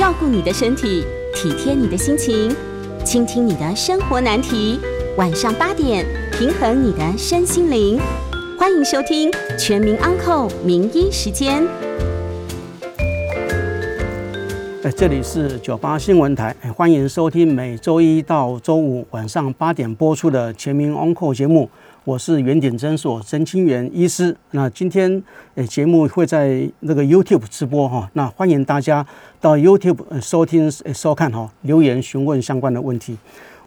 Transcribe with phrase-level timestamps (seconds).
[0.00, 2.50] 照顾你的身体，体贴你的心情，
[3.04, 4.80] 倾听你的生活难题。
[5.18, 8.00] 晚上八点，平衡你的身心灵。
[8.58, 11.62] 欢迎收听《全民安扣名医时间》。
[14.82, 21.68] 哎，这里是九八新闻台，欢迎收听每周一到周五晚上八点播出的《全民安扣》节目。
[22.04, 24.34] 我是原点诊所曾清源医师。
[24.52, 25.22] 那今天
[25.54, 29.06] 诶节目会在那个 YouTube 直播哈，那欢迎大家
[29.38, 33.18] 到 YouTube 收听收看哈，留言询问相关的问题。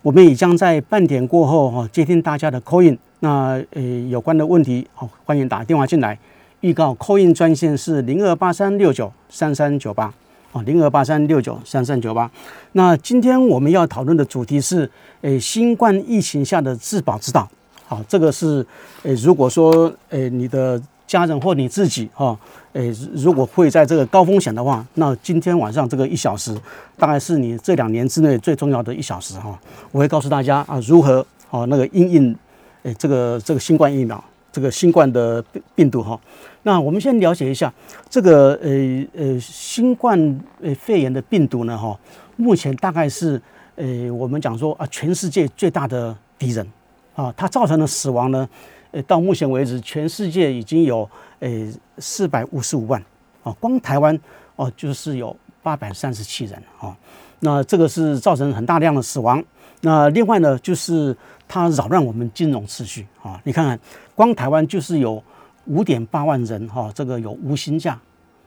[0.02, 2.98] 我们也将在半点过后哈接听大家的 call in。
[3.20, 6.18] 那呃有关的问题好，欢迎打电话进来。
[6.62, 10.12] 预告 call in 专线是零二八三六九三三九八
[10.52, 12.30] 啊，零二八三六九三三九八。
[12.72, 14.90] 那今天我们要讨论的主题是
[15.22, 17.48] 诶新冠疫情下的自保之道。
[17.94, 18.66] 啊，这个是，
[19.04, 22.36] 诶，如果说，诶，你的家人或你自己，哈，
[22.72, 26.58] 诶，如果会在这个高风险的话，那今天晚上这个一小时，
[26.98, 29.60] 大概是你这两年之内最重要的一小时，哈，
[29.92, 32.36] 我会告诉大家啊，如何，哦，那个应应，
[32.82, 36.20] 诶，这个这个新冠疫苗，这个新冠的病病毒，哈，
[36.64, 37.72] 那我们先了解一下
[38.10, 41.96] 这个，呃呃，新冠呃肺炎的病毒呢，哈，
[42.38, 43.40] 目前大概是，
[43.76, 46.68] 呃，我们讲说啊，全世界最大的敌人。
[47.16, 48.48] 啊，它造成的死亡呢？
[48.92, 51.50] 呃，到目前为止，全世界已经有呃
[51.98, 53.04] 四百五十五万
[53.44, 54.20] 啊，光台湾
[54.56, 56.96] 哦就是有八百三十七人啊。
[57.40, 59.44] 那这个是造成很大量的死亡。
[59.82, 61.16] 那另外呢，就是
[61.48, 63.42] 它扰乱我们金融秩序啊。
[63.44, 63.80] 你看看，
[64.16, 65.22] 光台湾就是有
[65.66, 68.00] 五点八万人哈，这个有无薪假。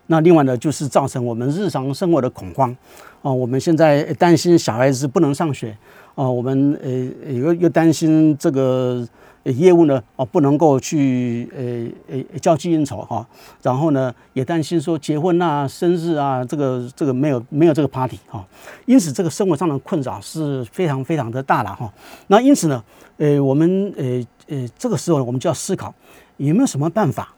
[0.09, 2.75] 那另外呢，就是造成我们日常生活的恐慌
[3.23, 3.33] 啊。
[3.33, 5.77] 我们现在担心小孩子不能上学。
[6.15, 6.91] 哦，我们呃
[7.31, 9.07] 又又担心这个
[9.45, 13.27] 业务呢，哦不能够去呃呃交际应酬哈，
[13.61, 18.43] 然后呢也担心说结婚啊、生日啊，这个这个没有没有这个 party 哈，
[18.87, 21.93] 因此这个生活上的困扰是非常非常的大了哈。
[22.29, 22.83] 那因此呢，
[23.19, 25.95] 呃我们呃呃这个时候我们就要思考
[26.39, 27.35] 有没有什么办法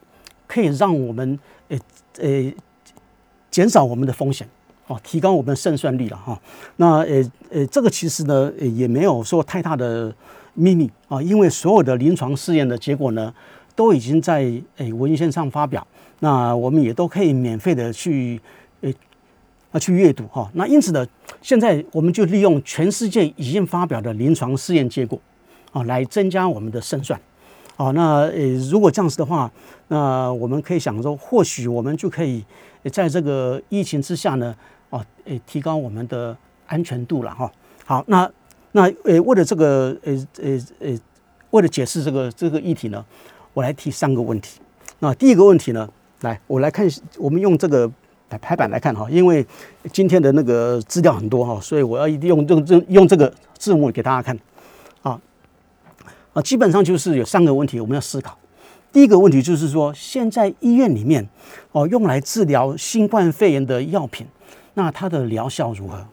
[0.47, 1.37] 可以让我们
[2.21, 2.53] 呃
[3.49, 4.47] 减少我们的风险。
[4.87, 6.41] 哦，提高我们的胜算率了哈。
[6.77, 10.11] 那呃呃，这个其实呢也没有说太大的
[10.55, 13.31] 秘密啊，因为所有的临床试验的结果呢
[13.75, 15.85] 都已经在诶文献上发表，
[16.21, 18.41] 那我们也都可以免费的去
[18.81, 18.91] 诶
[19.71, 20.49] 啊去阅读哈。
[20.55, 21.05] 那因此呢，
[21.39, 25.21] 现在我们就利用全世界已经发表的临床试验结果
[25.71, 27.21] 啊，来增加我们的胜算。
[27.79, 28.37] 哦，那呃
[28.69, 29.49] 如果这样子的话，
[29.87, 32.43] 那我们可以想说，或许我们就可以
[32.91, 34.53] 在这个疫情之下呢。
[34.89, 36.35] 哦，诶，提高我们的
[36.65, 37.49] 安全度了哈。
[37.85, 38.29] 好，那
[38.71, 40.99] 那呃，为了这个，呃呃呃，
[41.51, 43.05] 为了解释这个这个议题呢，
[43.53, 44.59] 我来提三个问题。
[44.97, 45.87] 那第一个问题呢，
[46.21, 47.87] 来，我来看，我们用这个
[48.27, 49.45] 排排版来看哈，因为
[49.93, 54.37] 今天的那个资料很多哈，所以我要一定用用用用这个字幕给大家看。
[56.41, 58.37] 基本上就是有三个问题我们要思考。
[58.91, 61.27] 第一个问题就是说，现在医院里面
[61.71, 64.25] 哦，用来治疗新冠肺炎的药品。
[64.73, 66.05] 那它的疗效如何？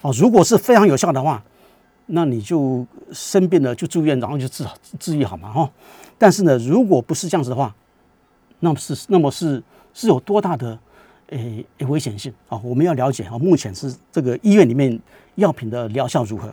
[0.00, 1.42] 哦，如果是非常有效的话，
[2.06, 5.70] 那你就生病了就住院，然后就治好治愈好嘛，哈。
[6.16, 7.74] 但是呢，如果不是这样子的话，
[8.60, 9.62] 那么是那么是
[9.92, 10.78] 是有多大的
[11.28, 12.58] 诶危险性啊？
[12.64, 13.38] 我们要了解啊。
[13.38, 14.98] 目前是这个医院里面
[15.34, 16.52] 药品的疗效如何？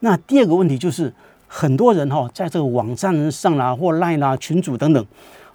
[0.00, 1.12] 那第二个问题就是，
[1.48, 5.04] 很多人哈在这个网站上啦或赖啦群组等等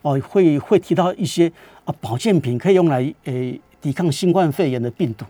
[0.02, 1.50] 哦，会会提到一些
[1.86, 3.62] 啊保健品可以用来诶。
[3.84, 5.26] 抵抗新冠肺炎的病毒，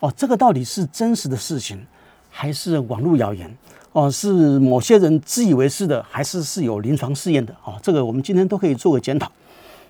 [0.00, 1.80] 哦，这个到底是真实的事情，
[2.28, 3.50] 还是网络谣言？
[3.92, 7.56] 哦，是某些人自以为是的，还是是有临床试验的？
[7.64, 9.32] 哦，这个我们今天都可以做个检讨。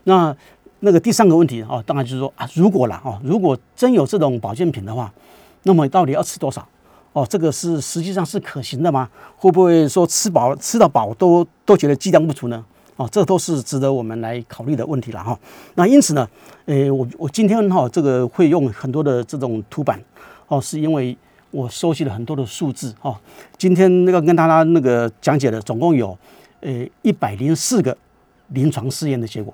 [0.05, 0.33] 那
[0.79, 5.13] 那个第三个问题哦，当然就是说啊，如果啦哦，如果真有这种保健品的话，
[5.65, 6.65] 那么到底要吃多少？
[7.13, 9.09] 哦，这个是实际上是可行的吗？
[9.37, 12.65] 会不会说吃饱吃到饱都都觉得剂量不足呢？
[12.95, 15.37] 哦，这都是值得我们来考虑的问题了哈。
[15.75, 16.29] 那因此呢，
[16.67, 20.01] 诶，我我今天哈这个会用很多的这种图版，
[20.47, 21.17] 哦，是因为
[21.51, 23.19] 我收集了很多的数字哈。
[23.59, 26.17] 今天那个跟大家那个讲解的总共有
[26.61, 27.97] 呃一百零四个
[28.49, 29.53] 临床试验的结果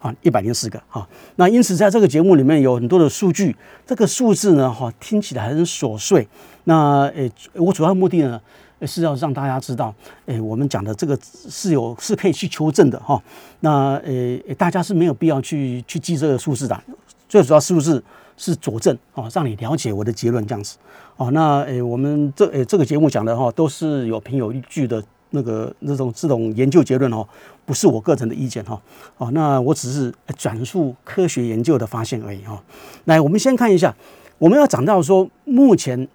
[0.00, 1.06] 啊，一百零四个哈。
[1.36, 3.54] 那因此在这个节目里面有很多的数据，
[3.86, 6.26] 这个数字呢哈听起来很琐碎。
[6.66, 8.40] 那诶，我主要目的呢。
[8.82, 9.92] 是要让大家知道，
[10.26, 13.20] 诶，我们讲的这个是有是可以去求证的哈。
[13.60, 16.78] 那诶，大家是没有必要去去记这个数字的，
[17.26, 18.04] 最主要数字
[18.36, 20.76] 是佐证啊，让你了解我的结论这样子。
[21.16, 27.26] 哦，那诶，我们这诶这个节目讲的哈，都是有凭有据的那个那种这种研究结论哦，
[27.64, 28.78] 不是我个人的意见哈。
[29.16, 32.62] 哦，那我只是转述科学研究的发现而已哈。
[33.06, 33.96] 来，我们先看一下
[34.36, 36.06] 我们要讲到说，目前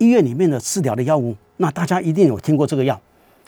[0.00, 3.00] 医院里面的治疗的药物，那大家一定有听过这个药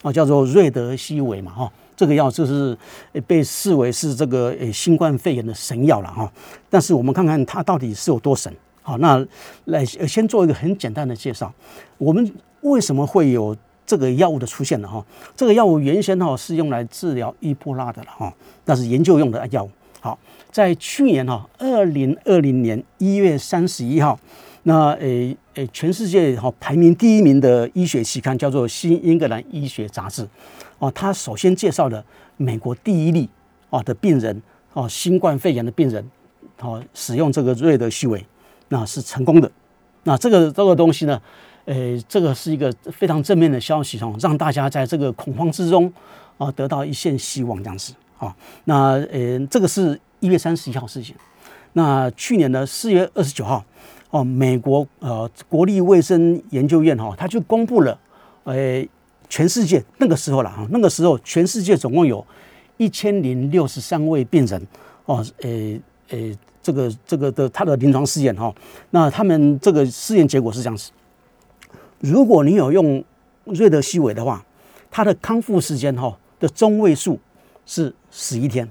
[0.03, 2.77] 啊，叫做瑞德西韦嘛，哈，这个药就是
[3.27, 6.31] 被视为是这个呃新冠肺炎的神药了哈。
[6.69, 8.55] 但是我们看看它到底是有多神。
[8.83, 9.25] 好，那
[9.67, 11.53] 来先做一个很简单的介绍，
[11.99, 13.57] 我们为什么会有
[13.87, 14.89] 这个药物的出现呢？
[14.89, 15.03] 哈，
[15.35, 18.33] 这个药物原先哈是用来治疗伊波拉的哈，
[18.65, 19.71] 那是研究用的药物。
[20.01, 20.19] 好，
[20.51, 24.19] 在去年哈，二零二零年一月三十一号，
[24.65, 30.23] 那诶诶，全世界哈排名第一名的医学期刊叫做《新英格兰医学杂志》
[30.79, 32.05] 哦，它首先介绍了
[32.37, 33.29] 美国第一例
[33.71, 34.41] 啊的病人
[34.73, 36.09] 哦，新冠肺炎的病人
[36.61, 38.25] 哦，使用这个瑞德西韦，
[38.69, 39.51] 那是成功的。
[40.05, 41.21] 那这个这个东西呢，
[41.65, 45.93] 诶，这个是一个非常正面的消息哦，让大家在这个恐慌之中
[46.39, 47.93] 啊得到一线希望这样子。
[48.19, 48.35] 啊，
[48.67, 51.17] 那呃，这个是一月三十一号事情。
[51.73, 53.65] 那去年的四月二十九号，
[54.13, 57.99] 哦，美国呃国立卫生研究院哈，他就公布了，
[58.45, 58.87] 呃，
[59.29, 62.25] 全世界那个时候了哈，那个时候全世界总共有
[62.77, 64.65] 一千零六十三位病人，
[65.07, 65.51] 哦，呃
[66.11, 68.55] 呃，这个这个的他的临床试验哈，
[68.91, 70.93] 那他们这个试验结果是这样子：
[71.99, 73.03] 如果你有用
[73.47, 74.45] 瑞德西韦的话，
[74.91, 77.19] 它的康复时间哈的中位数。
[77.65, 78.69] 是十一天，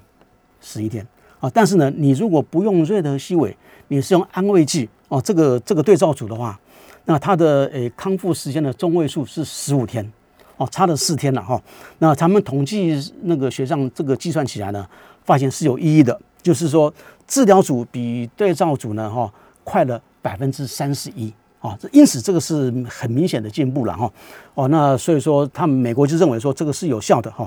[0.60, 1.04] 十一天
[1.40, 1.50] 啊！
[1.54, 3.56] 但是呢，你如果不用瑞德西韦，
[3.88, 6.58] 你是用安慰剂哦，这个这个对照组的话，
[7.04, 10.10] 那它的诶康复时间的中位数是十五天
[10.56, 11.60] 哦，差了四天了哈。
[11.98, 14.88] 那咱们统计那个学上这个计算起来呢，
[15.22, 16.90] 发现是有意义的，就是说
[17.28, 19.30] 治疗组比对照组呢哈
[19.64, 21.30] 快了百分之三十一
[21.60, 24.10] 啊，这因此这个是很明显的进步了哈。
[24.54, 27.46] 哦，那所以说他们美国就认为说这个是有效的哈。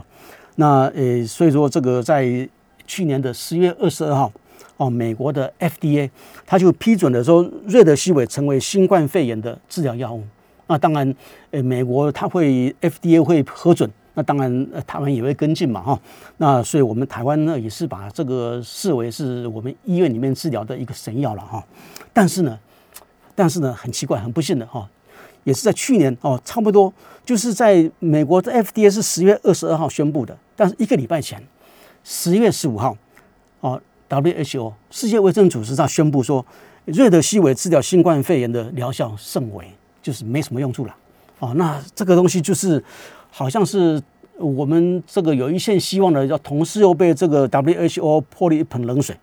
[0.58, 2.48] 那呃，所以说这个在
[2.86, 4.32] 去年的十月二十二号，
[4.78, 6.10] 哦，美国的 FDA
[6.46, 10.24] 他就批准了说瑞德西韦成为新冠肺炎的治疗药物。
[10.68, 11.16] 那当然，
[11.52, 16.00] 呃，美国他会 FDA 会核准，那当然台湾也会跟进嘛，哈。
[16.38, 21.64] 那所以我们台湾呢也是把这个视为是我们医院里面治疗的一个神药了，哈。
[22.12, 22.60] 但是呢，
[23.36, 24.90] 但是呢，很奇怪，很不幸的哈。
[25.44, 26.92] 也是在去年哦，差不多
[27.24, 31.40] 就是在美国的 FDA 是十月二十二号宣布的，但是一个礼拜前，
[32.04, 32.98] 十月十五号，
[33.60, 33.80] 哦
[34.10, 36.46] ，WHO 世界卫生组织上宣布说，
[36.86, 39.66] 瑞德西韦治疗新冠肺炎的疗效甚微，
[40.02, 40.96] 就是没什么用处了。
[41.40, 42.84] 哦，那这个东西就是
[43.30, 44.02] 好像是
[44.38, 49.16] 我们这个有一线希望的，要同时又被这个 WHO 泼了一盆冷水。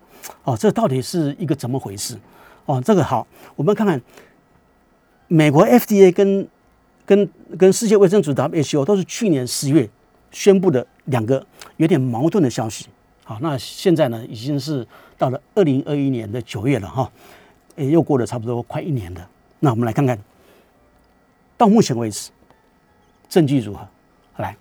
[0.44, 2.17] 哦，这到底是一个怎么回事？
[2.67, 3.26] 哦，这个好，
[3.56, 4.00] 我们看看。
[5.28, 6.46] 美国 FDA 跟
[7.06, 9.88] 跟跟世界卫生组织 WHO 都是去年十月
[10.31, 11.46] 宣布的两个
[11.78, 12.85] 有点矛盾的消息。
[13.40, 14.87] 那现在呢已经是
[15.17, 17.11] 到了二零二一年的九月了哈，
[17.76, 19.29] 诶，又过了差不多快一年了。
[19.61, 20.19] 那我们来看看，
[21.56, 22.31] 到目前为止
[23.29, 23.87] 证据如何？
[24.37, 24.56] 来，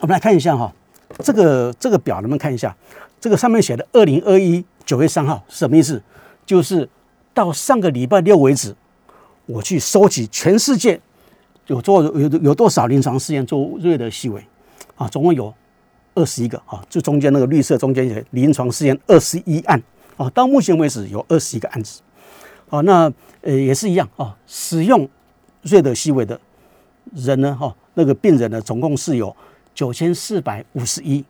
[0.00, 0.72] 我们来看一下哈，
[1.18, 2.76] 这个这个表，能不能看一下？
[3.20, 6.02] 这个上面写的二零二一九月三号是什么意思？
[6.46, 6.88] 就是
[7.34, 8.74] 到上个礼拜六为止。
[9.46, 11.00] 我去收集全世界
[11.68, 14.44] 有做有有多少临床试验做瑞德西韦
[14.94, 15.52] 啊，总共有
[16.14, 19.80] 二十一个啊，就中间那个绿色中间写临床试验二十一案
[20.16, 22.00] 啊，到目前为止有二十一个案子
[22.70, 23.12] 啊，那
[23.42, 25.08] 呃也是一样啊，使用
[25.62, 26.40] 瑞德西韦的
[27.14, 29.34] 人呢哈，那个病人呢总共是有
[29.74, 31.24] 九千四百五十一，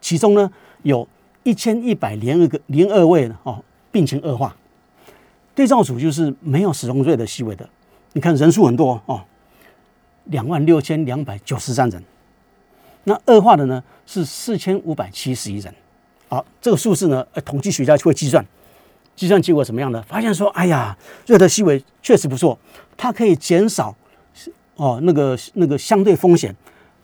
[0.00, 0.50] 其中呢
[0.82, 1.08] 有
[1.42, 4.54] 一千一百零二个零二位呢哦病情恶化。
[5.54, 7.68] 对照组就是没有使用瑞德西韦的，
[8.12, 9.22] 你看人数很多哦，
[10.24, 12.02] 两万六千两百九十三人。
[13.04, 15.74] 那恶化的呢是四千五百七十一人。
[16.28, 18.44] 好，这个数字呢，统计学家就会计算，
[19.14, 20.02] 计算结果怎么样呢？
[20.08, 22.58] 发现说，哎呀，瑞德西韦确实不错，
[22.96, 23.94] 它可以减少
[24.76, 26.54] 哦那个那个相对风险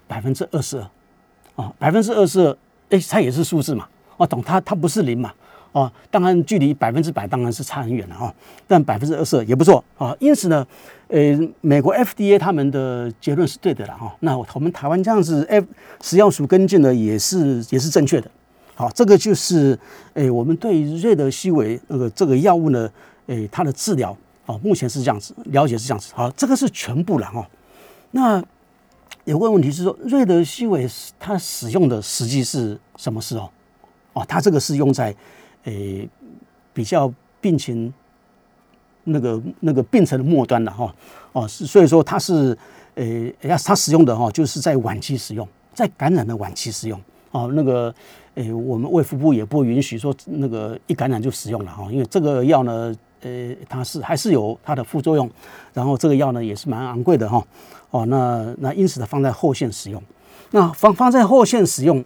[0.07, 2.57] 百分之二十二啊，百分之二十二，
[2.91, 3.87] 哎，它也是数字嘛，
[4.17, 5.33] 哦，懂它它不是零嘛。
[5.79, 8.35] 哦，当然距离百分之百当然是差很远了哈，
[8.67, 10.17] 但百分之二十也不错啊。
[10.19, 10.67] 因此呢，
[11.07, 14.13] 呃，美国 FDA 他们的结论是对的了哈。
[14.19, 15.65] 那我们台湾这样子，F
[16.01, 18.29] 食药署跟进的也是也是正确的。
[18.75, 19.79] 好，这个就是
[20.15, 22.91] 诶，我们对瑞德西韦那个这个药物呢，
[23.29, 24.17] 诶，它的治疗
[24.47, 26.13] 啊，目前是这样子，了解是这样子。
[26.13, 27.49] 好，这个是全部了哈。
[28.11, 28.43] 那
[29.27, 30.89] 有个问题是说，瑞德西韦
[31.21, 33.49] 它使用的实际是什么时候？
[34.15, 35.15] 哦，它这个是用在。
[35.65, 36.09] 诶，
[36.73, 37.93] 比较病情
[39.05, 40.95] 那个那个病程的末端了哈，
[41.33, 42.57] 哦，是所以说它是
[42.95, 47.01] 诶，要它使用的哈，就是在晚期使用，在感染的晚期使用
[47.31, 47.95] 哦，那个
[48.35, 55.31] 诶，我们卫福部也不允许说那个一感染就使用了哈，因为这个药呢，呃，它是还是有它的副作用，
[55.73, 57.45] 然后这个药呢也是蛮昂贵的哈。
[57.91, 60.03] 哦，那那因此它放在后线使用，
[60.51, 62.05] 那放放在后线使用，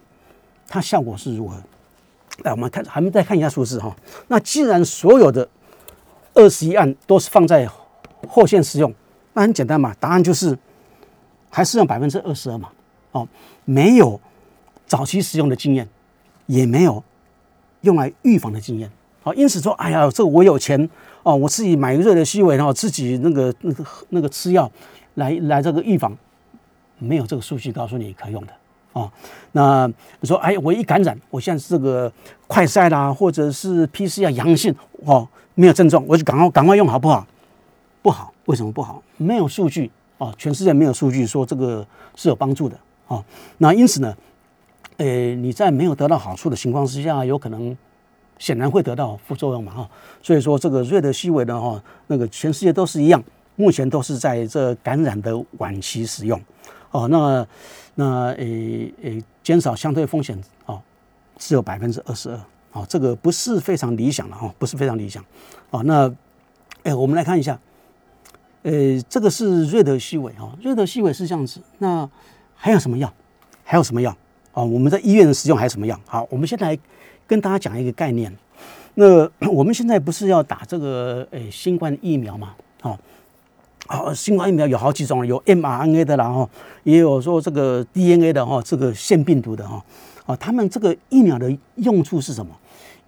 [0.67, 1.57] 它效果是如何？
[2.41, 3.95] 来，我们看，还没再看一下数字哈。
[4.27, 5.47] 那既然所有的
[6.33, 7.69] 二十一案都是放在
[8.27, 8.93] 后线使用，
[9.33, 10.57] 那很简单嘛，答案就是
[11.49, 12.69] 还是用百分之二十二嘛。
[13.11, 13.27] 哦，
[13.65, 14.19] 没有
[14.87, 15.87] 早期使用的经验，
[16.47, 17.03] 也没有
[17.81, 18.91] 用来预防的经验。
[19.21, 20.89] 好，因此说，哎呀，这我有钱
[21.21, 24.69] 哦，我自己买瑞德西韦，然后自己那个那个那个吃药
[25.13, 26.17] 来来这个预防，
[26.97, 28.53] 没有这个数据告诉你可用的
[28.93, 29.11] 哦。
[29.51, 29.85] 那
[30.21, 32.11] 你说，哎，我一感染，我现在是这个
[32.47, 34.73] 快筛啦，或者是 PCR 阳性
[35.05, 37.27] 哦，没有症状，我就赶快赶快用好不好？
[38.01, 39.03] 不好，为什么不好？
[39.17, 41.85] 没有数据哦，全世界没有数据说这个
[42.15, 43.23] 是有帮助的哦。
[43.57, 44.15] 那因此呢，
[44.97, 47.75] 呃，你在没有得到好处的情况之下，有可能。
[48.39, 49.89] 显然会得到副作用嘛哈，
[50.21, 53.23] 所以说这个瑞德西韦呢哈，那个全世界都是一样，
[53.55, 56.41] 目前都是在这感染的晚期使用，
[56.91, 57.47] 哦，那
[57.95, 60.81] 那诶诶减少相对风险哦，
[61.37, 62.39] 只有百分之二十二，
[62.73, 65.23] 哦，这个不是非常理想的哈，不是非常理想，
[65.69, 66.13] 哦，那
[66.83, 67.59] 哎我们来看一下，
[68.63, 68.71] 呃，
[69.09, 72.09] 这个是瑞德西韦哈，瑞德西韦是这样子，那
[72.55, 73.13] 还有什么药？
[73.63, 74.15] 还有什么药？
[74.53, 75.99] 哦，我们在医院的使用还有什么药？
[76.05, 76.77] 好，我们先来。
[77.25, 78.31] 跟大家讲一个概念，
[78.95, 82.53] 那 我们现在不是要打这个诶新冠疫苗嘛？
[82.81, 82.99] 哦，
[83.87, 86.49] 啊，新冠疫苗有好几种，有 mRNA 的啦哈，
[86.83, 89.83] 也有说这个 DNA 的哈，这个腺病毒的哈，
[90.25, 92.55] 啊，他们这个疫苗的用处是什么？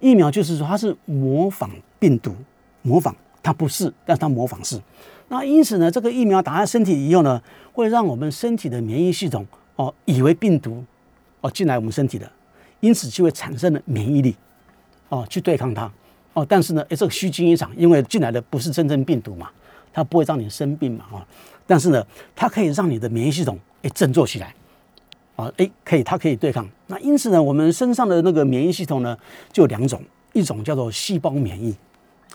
[0.00, 2.34] 疫苗就是说它是模仿病毒，
[2.82, 4.80] 模仿它不是，但它模仿是。
[5.28, 7.40] 那因此呢，这个疫苗打在身体以后呢，
[7.72, 10.84] 会让我们身体的免疫系统哦，以为病毒
[11.40, 12.30] 哦进来我们身体的。
[12.80, 14.36] 因此就会产生了免疫力，
[15.08, 15.90] 哦，去对抗它，
[16.34, 19.48] 哦，但是呢，哎，这个虚惊一场，因为进来的不是真正病毒嘛，
[19.96, 21.26] 它不会让你生病嘛，啊，
[21.66, 24.54] 但是呢，它可以让你的免疫系统哎振作起来，
[25.36, 26.68] 啊，哎，可以，它可以对抗。
[26.88, 29.16] 那因此呢，我们身上的那个免疫系统呢，
[29.50, 30.02] 就两种，
[30.34, 31.74] 一种叫做细胞免疫，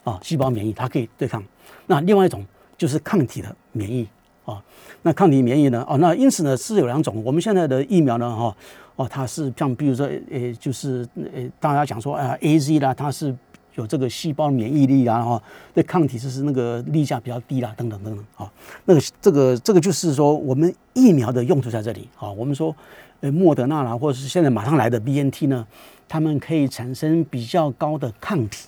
[0.03, 1.43] 啊，细胞免疫它可以对抗，
[1.85, 2.43] 那另外一种
[2.75, 4.07] 就是抗体的免疫，
[4.43, 4.59] 啊，
[5.03, 8.57] 那抗体免疫呢，哦，那因此呢是有两种，我们现在的疫苗呢，哈。
[8.97, 13.33] 哦，它是像比如说，呃，就是呃，大家讲说啊，A Z 啦，它是
[13.75, 18.51] 有这个细胞免疫力啊，哈，对抗体就是那个例价比较低啦，等等等等，啊，
[18.85, 22.29] 那个这个这个就是说，我们疫苗的用处在这里啊。
[22.31, 22.75] 我们说，
[23.21, 25.65] 呃，莫德纳啦，或者是现在马上来的 B N T 呢，
[26.07, 28.67] 它们可以产生比较高的抗体，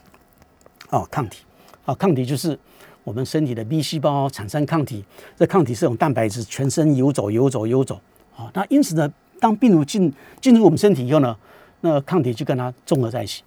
[0.89, 1.43] 哦，抗体，
[1.85, 2.57] 啊，抗体就是
[3.03, 5.03] 我们身体的 B 细胞产生抗体，
[5.37, 7.99] 这抗体是用蛋白质全身游走游走游走，
[8.35, 9.11] 啊，那因此呢。
[9.39, 11.35] 当病毒进进入我们身体以后呢，
[11.81, 13.43] 那抗体就跟它综合在一起，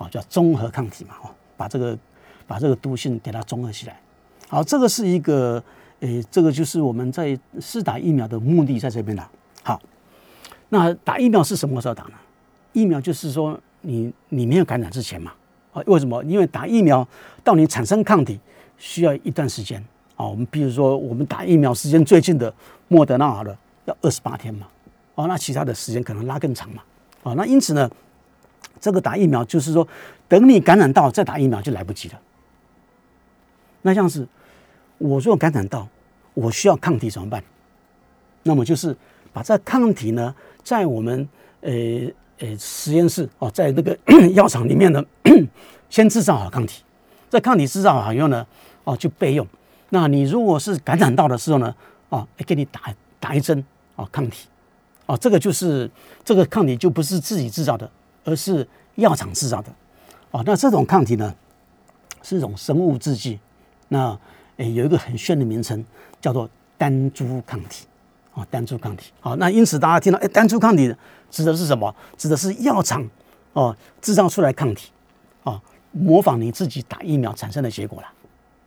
[0.00, 1.28] 啊，叫综合抗体嘛，哦，
[1.58, 1.96] 把这个
[2.46, 4.00] 把这个毒性给它综合起来。
[4.48, 5.62] 好，这个是一个，
[6.00, 9.30] 诶，这个就是我们在试打疫苗的目的在这边了。
[9.62, 9.78] 好，
[10.70, 12.12] 那打疫苗是什么时候打呢？
[12.72, 15.32] 疫苗就是说你你没有感染之前嘛，
[15.74, 16.24] 啊，为什么？
[16.24, 17.06] 因为打疫苗
[17.44, 18.40] 到你产生抗体
[18.78, 19.78] 需要一段时间
[20.16, 20.24] 啊。
[20.24, 22.52] 我们比如说我们打疫苗时间最近的
[22.88, 23.54] 莫德纳好了，
[23.84, 24.66] 要二十八天嘛。
[25.16, 26.82] 哦，那其他的时间可能拉更长嘛？
[27.22, 27.90] 哦，那因此呢，
[28.80, 29.86] 这个打疫苗就是说，
[30.26, 32.20] 等你感染到再打疫苗就来不及了。
[33.82, 34.26] 那像是
[34.98, 35.86] 我若感染到，
[36.34, 37.42] 我需要抗体怎么办？
[38.42, 38.96] 那么就是
[39.32, 41.28] 把这抗体呢，在我们
[41.60, 41.70] 呃
[42.38, 43.96] 呃实验室哦，在那个
[44.32, 45.04] 药厂里面呢，
[45.90, 46.82] 先制造好抗体。
[47.28, 48.46] 在抗体制造好以后呢，
[48.84, 49.46] 哦就备用。
[49.90, 51.74] 那你如果是感染到的时候呢，
[52.08, 52.80] 哦，给你打
[53.18, 53.62] 打一针
[53.96, 54.48] 哦抗体。
[55.06, 55.90] 哦，这个就是
[56.24, 57.90] 这个抗体就不是自己制造的，
[58.24, 59.70] 而是药厂制造的。
[60.30, 61.34] 哦，那这种抗体呢，
[62.22, 63.38] 是一种生物制剂。
[63.88, 64.16] 那
[64.58, 65.84] 诶，有一个很炫的名称，
[66.20, 66.48] 叫做
[66.78, 67.86] 单株抗体。
[68.34, 69.10] 哦，单株抗体。
[69.20, 70.94] 好，那因此大家听到诶，单株抗体
[71.30, 71.92] 指的是什么？
[72.16, 73.04] 指的是药厂
[73.52, 74.90] 哦制造出来抗体，
[75.42, 75.60] 哦，
[75.90, 78.08] 模仿你自己打疫苗产生的结果了。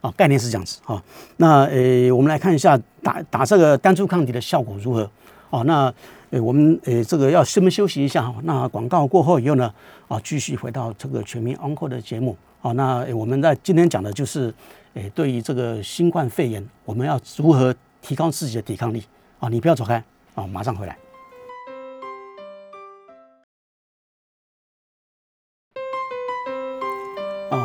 [0.02, 0.80] 哦，概念是这样子。
[0.86, 1.02] 哦，
[1.38, 5.10] 那诶，我们来看一下打打这个单株抗体的效果如何。
[5.54, 5.94] 哦，那。
[6.34, 8.34] 诶，我们诶，这个要先休息一下。
[8.42, 9.72] 那广告过后以后呢，
[10.08, 12.36] 啊，继续回到这个全民 Uncle 的节目。
[12.60, 14.52] 好，那我们在今天讲的就是，
[14.96, 19.04] 诶，对于这个新冠肺炎，我们要如何提高自己的抵抗力？
[19.40, 20.98] 啊，你不要走开，啊，马上回来。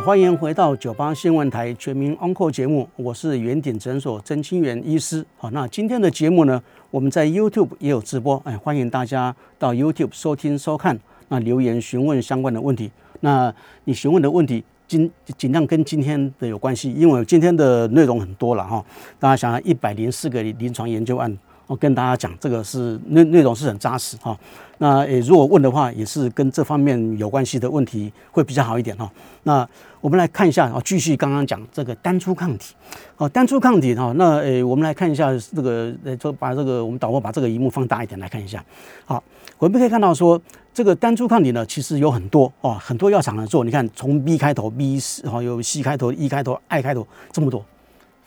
[0.05, 5.25] 欢迎回到九八新闻台全民 Uncle 节目，我是原点诊所曾清源医师。
[5.37, 6.63] 好，那今天的节目呢？
[6.91, 12.91] 我们在 YouTube 也有直播，哎，欢迎大家到 YouTube 收听收看，那留言询问相关的问题。
[13.21, 18.83] 那你询问的问题，尽尽量跟今天的有关系，因为今天的内容很多了哈。
[19.19, 21.39] 大家想想，一百零四个临床研究案，
[21.69, 24.37] 我跟大家讲，这个是内内容是很扎实哈。
[24.79, 29.09] 那诶，如果问的话，也是跟这方面有关系的问题会比较好一点哈。
[29.43, 29.69] 那
[30.01, 32.75] 我们来看一下啊，继续刚刚讲这个单株抗体，
[33.19, 38.65] 哦，单株抗体哈，那诶，我们来看一下这个，呃，就把这个我们导播把这个荧幕放大一点来看一下。
[39.05, 39.23] 好，
[39.59, 40.41] 我们可以看到说，
[40.73, 43.63] 这个单株抗体呢，其实有很多哦，很多药厂来做。
[43.63, 47.63] 你看，从 B 开头，B 哦，有 C 开头、E 开头、I 开头这么多，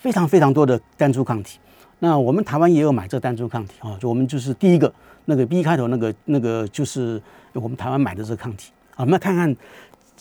[0.02, 1.58] 非常非常多的单株抗体。
[2.00, 4.94] 那我们台湾也有买这单株抗体啊，就我们就是第一个
[5.26, 7.22] 那个 B 开头那个那个就是
[7.54, 9.56] 我们台湾买的这个抗体啊，我们来看看。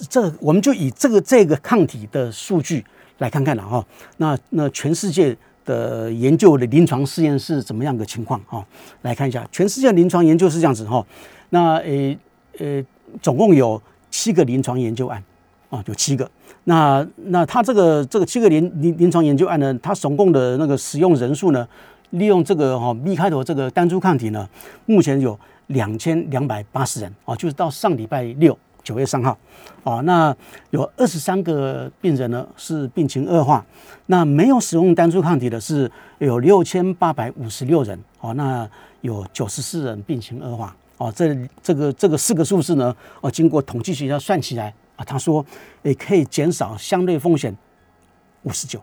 [0.09, 2.83] 这我们就以这个这个抗体的数据
[3.19, 3.85] 来看看了哈，
[4.17, 8.65] 那那全世界的研究的临床试验是怎么样的情况哈？
[9.03, 11.07] 来看一下，全世界临床研究是这样子哈，
[11.51, 12.17] 那呃
[12.61, 12.83] 呃，
[13.21, 15.23] 总共有七个临床研究案
[15.71, 16.31] 啊，有七个。
[16.65, 21.67] 那那他这个这个七个临临临床研究案呢，他总共的那个使用人数呢，
[22.11, 24.47] 利用这个哈 B 开头这个单株抗体呢，
[24.85, 28.59] 目前有两千两百八十人啊，就是到上礼拜六。
[28.83, 29.37] 九月三号，
[29.83, 30.35] 哦，那
[30.71, 33.65] 有二十三个病人呢是病情恶化，
[34.07, 38.67] 那没有使用单株抗体的是有六千八百五十六人，哦，那
[39.03, 44.73] 有九十四人病情恶化，哦，这这个这个四个数字呢，哦，经过统计学家算起来
[45.05, 45.45] 他说
[45.83, 47.57] 也可以减少相对风险
[48.43, 48.81] 五十九，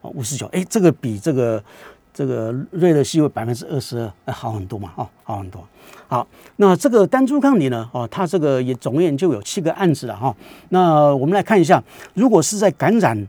[0.00, 1.62] 哦，五十九，哎，这个比这个。
[2.14, 5.66] 这个瑞德西韦百分之二十二，好很多嘛，哦，好很多。
[6.08, 10.36] 好，那这个单株抗体呢，哦，它这个也总研就有七个案子了哈。
[10.68, 11.82] 那我们来看一下，
[12.12, 13.26] 如果是在感染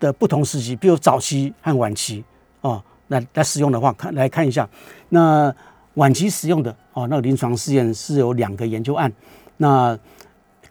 [0.00, 2.24] 的不同时期，比如早期和晚期，
[2.62, 4.68] 哦，来来使用的话，看来看一下，
[5.10, 5.54] 那
[5.94, 9.12] 晚期使用的哦，那个临床试验是有两个研究案，
[9.58, 9.96] 那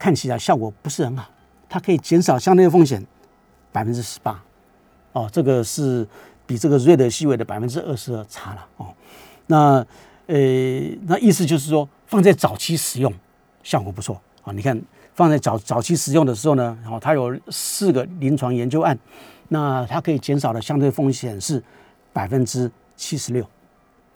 [0.04, 1.30] 看起来效果不是很好，
[1.70, 3.06] 它可以减少相对风险
[3.72, 4.44] 百分之十八，
[5.14, 6.06] 哦，这个是。
[6.46, 8.94] 比这个瑞德西韦的百分之二十二差了哦，
[9.48, 9.76] 那
[10.28, 10.36] 呃，
[11.08, 13.12] 那意思就是说，放在早期使用
[13.64, 14.52] 效果不错啊。
[14.52, 14.80] 你看，
[15.16, 19.00] 放在早早期使用的时候呢，然后它有四个临床研究案，
[19.48, 21.64] 那它可以减少的相对风险是
[22.12, 23.48] 百分之七十六，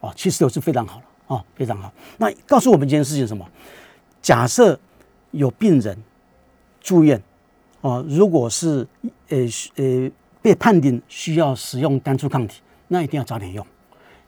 [0.01, 1.89] 哦，七十六是非常好了哦，非常好。
[2.17, 3.49] 那告诉我们一件事情什么？
[4.21, 4.77] 假设
[5.37, 5.97] 有病人
[6.81, 7.21] 住院
[7.81, 8.87] 哦，如果是
[9.29, 9.37] 呃
[9.75, 10.11] 呃。
[10.39, 13.65] 被判定需要使用单株抗体，那一定要早点用，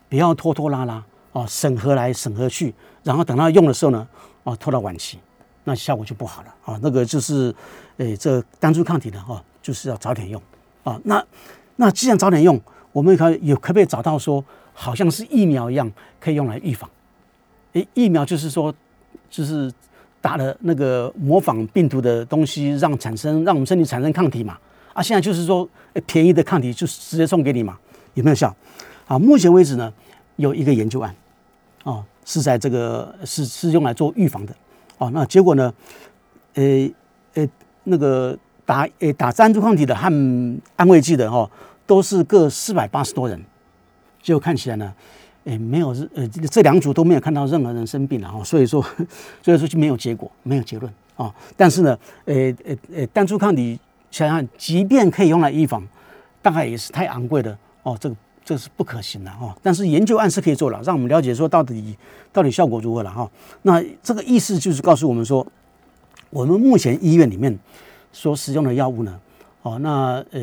[0.10, 4.06] 不要拖拖拉拉哦，审核来审核去，然后等到用的时候呢，
[4.44, 5.18] 哦，拖到晚期，
[5.64, 6.78] 那效果就不好了啊。
[6.82, 7.56] 那个就是，
[7.98, 10.42] 诶，这单株抗体呢，哦，就是要早点用
[10.84, 11.00] 啊。
[11.06, 11.24] 那
[11.78, 12.60] 那既然早点用，
[12.92, 14.44] 我们可有可不可以找到说，
[14.74, 16.90] 好像是疫苗一样，可以用来预防？
[17.74, 18.74] 诶，疫苗就是说，
[19.30, 19.72] 就是
[20.22, 24.58] 打了那个模仿病毒的东西，让产生让我们身体产生抗体嘛。
[24.94, 25.68] 啊，现在就是说，
[26.06, 27.78] 便宜的抗体就直接送给你嘛，
[28.16, 28.54] 有没有效？
[29.08, 29.94] 啊，目前为止呢，
[30.38, 31.16] 有一个研究案，
[31.84, 34.54] 哦，是在这个是是用来做预防的，
[34.98, 35.74] 哦，那结果呢，
[36.56, 36.90] 呃
[37.36, 37.48] 呃，
[37.84, 40.12] 那个打呃打单株抗体的和
[40.76, 41.50] 安慰剂的哈，
[41.86, 43.40] 都是各四百八十多人，
[44.22, 44.94] 结果看起来呢，
[45.50, 48.82] 诶，没有呃这两组都没有看到任何人生病了哈，所以说
[49.44, 51.34] 所以说就没有结果，没有结论啊。
[51.58, 52.36] 但是呢，呃
[52.66, 53.80] 呃呃单株抗体。
[54.12, 55.88] 想想，即便可以用来预防，
[56.42, 57.96] 大概也是太昂贵的哦。
[58.02, 59.56] 这个这个是不可行的哦。
[59.62, 61.96] 但是研究案是可以做了，让我们了解说到底
[62.34, 63.30] 到底效果如何了哈。
[63.62, 65.46] 那这个意思就是告诉我们说，
[66.32, 67.56] 我们目前医院里面
[68.12, 69.20] 所使用的药物呢，
[69.62, 70.42] 哦，那呃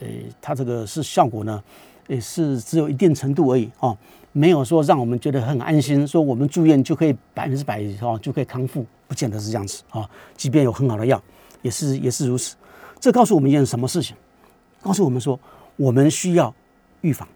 [0.00, 0.08] 呃，
[0.40, 1.62] 它这个是效果呢，
[2.08, 3.96] 也是只有一定程度而已哦，
[4.32, 10.08] 没有说让我们觉得很安心，说我们住院就可以百分之百哦就可以康复，不见得是这样子啊。
[10.36, 11.22] 即便有很好的药，
[11.62, 12.56] 也是也是如此。
[13.00, 14.16] 这告诉我们一件什么事情？
[14.80, 15.38] 告诉我们说，
[15.76, 16.52] 我们需要
[17.02, 17.28] 预防，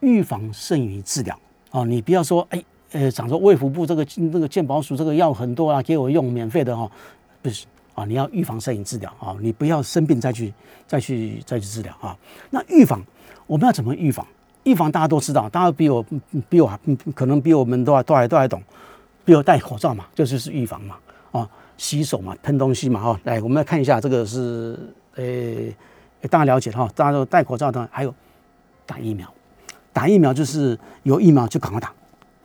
[0.00, 1.38] 预防胜于治疗
[1.70, 1.84] 啊！
[1.84, 6.90] 你不要说，哎，呃，想说卫福部这个那个健保署这个药很多啊，给我用免费的哈，
[7.42, 8.04] 不是啊！
[8.06, 9.36] 你要预防胜于治疗啊！
[9.40, 10.54] 你不要生病再去
[10.86, 12.16] 再去再去治疗啊！
[12.48, 13.04] 那预防
[13.46, 14.26] 我们要怎么预防？
[14.64, 16.04] 预防大家都知道，大家比我
[16.48, 16.78] 比我还
[17.14, 18.62] 可能比我们都还都还都还懂，
[19.24, 20.96] 比如戴口罩嘛，这就是预防嘛
[21.32, 21.48] 啊！
[21.76, 23.20] 洗手嘛，喷东西嘛哈！
[23.24, 24.78] 来，我们来看一下这个是。
[25.16, 25.74] 诶，
[26.28, 28.14] 大家了解哈，大家都戴口罩的，还有
[28.84, 29.26] 打疫苗，
[29.90, 31.90] 打疫苗就是有疫苗就赶快打，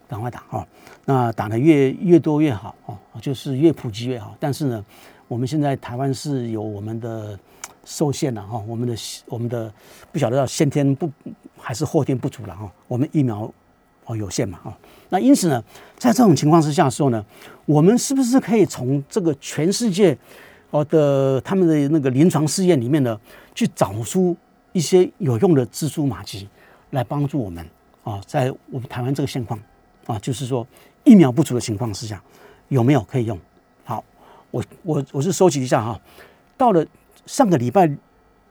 [0.07, 0.65] 赶快打哈。
[1.03, 4.33] 那打的越越多越好哦，就是越普及越好。
[4.39, 4.85] 但是呢，
[5.27, 7.37] 我们现在台湾是有我们的
[7.83, 8.95] 受限了哈，我们的
[9.27, 9.71] 我们的
[10.11, 11.09] 不晓得要先天不
[11.57, 12.71] 还是后天不足了哈。
[12.87, 13.51] 我们疫苗
[14.05, 14.77] 哦有限嘛哈。
[15.09, 15.63] 那因此呢，
[15.97, 17.25] 在这种情况之下的时候呢，
[17.65, 20.17] 我们是不是可以从这个全世界？
[20.69, 23.19] 哦的他们的那个临床试验里面呢，
[23.53, 24.33] 去找出
[24.71, 26.47] 一些有用的蜘蛛马迹，
[26.91, 27.69] 来帮助我们
[28.05, 29.59] 啊，在我们台湾这个现况
[30.05, 30.65] 啊，就是说
[31.03, 32.23] 疫苗不足的情况之下，
[32.69, 33.37] 有没有可以用？
[33.83, 34.01] 好，
[34.49, 35.99] 我我我是收集一下哈，
[36.55, 36.85] 到了
[37.25, 37.89] 上个礼拜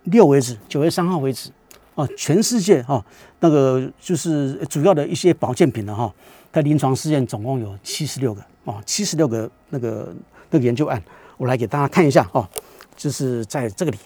[0.05, 1.51] 六为止，九月三号为止
[1.95, 3.05] 啊，全世界哈
[3.41, 6.13] 那个就是主要的一些保健品的哈，
[6.53, 10.15] 它临床试验总共有七十六个啊，七十六个那个
[10.51, 11.03] 那个研究案。
[11.37, 12.47] 我来给大家看一下哦，
[12.95, 13.99] 就是在这个里，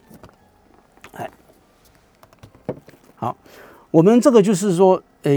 [1.14, 1.29] 哎，
[3.16, 3.37] 好，
[3.90, 5.33] 我们这个就是说，呃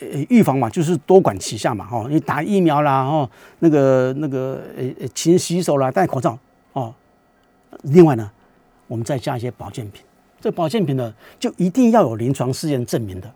[0.00, 6.38] 呃，预防嘛，就是多管齐下嘛，哈，你打疫苗啦，哦，那个那个，呃，勤洗手啦，戴口罩，
[6.74, 6.94] 哦，
[7.84, 8.30] 另外呢，
[8.86, 10.02] 我们再加一些保健品，
[10.40, 13.32] 这保健品呢，就一定要有临床试验证明的，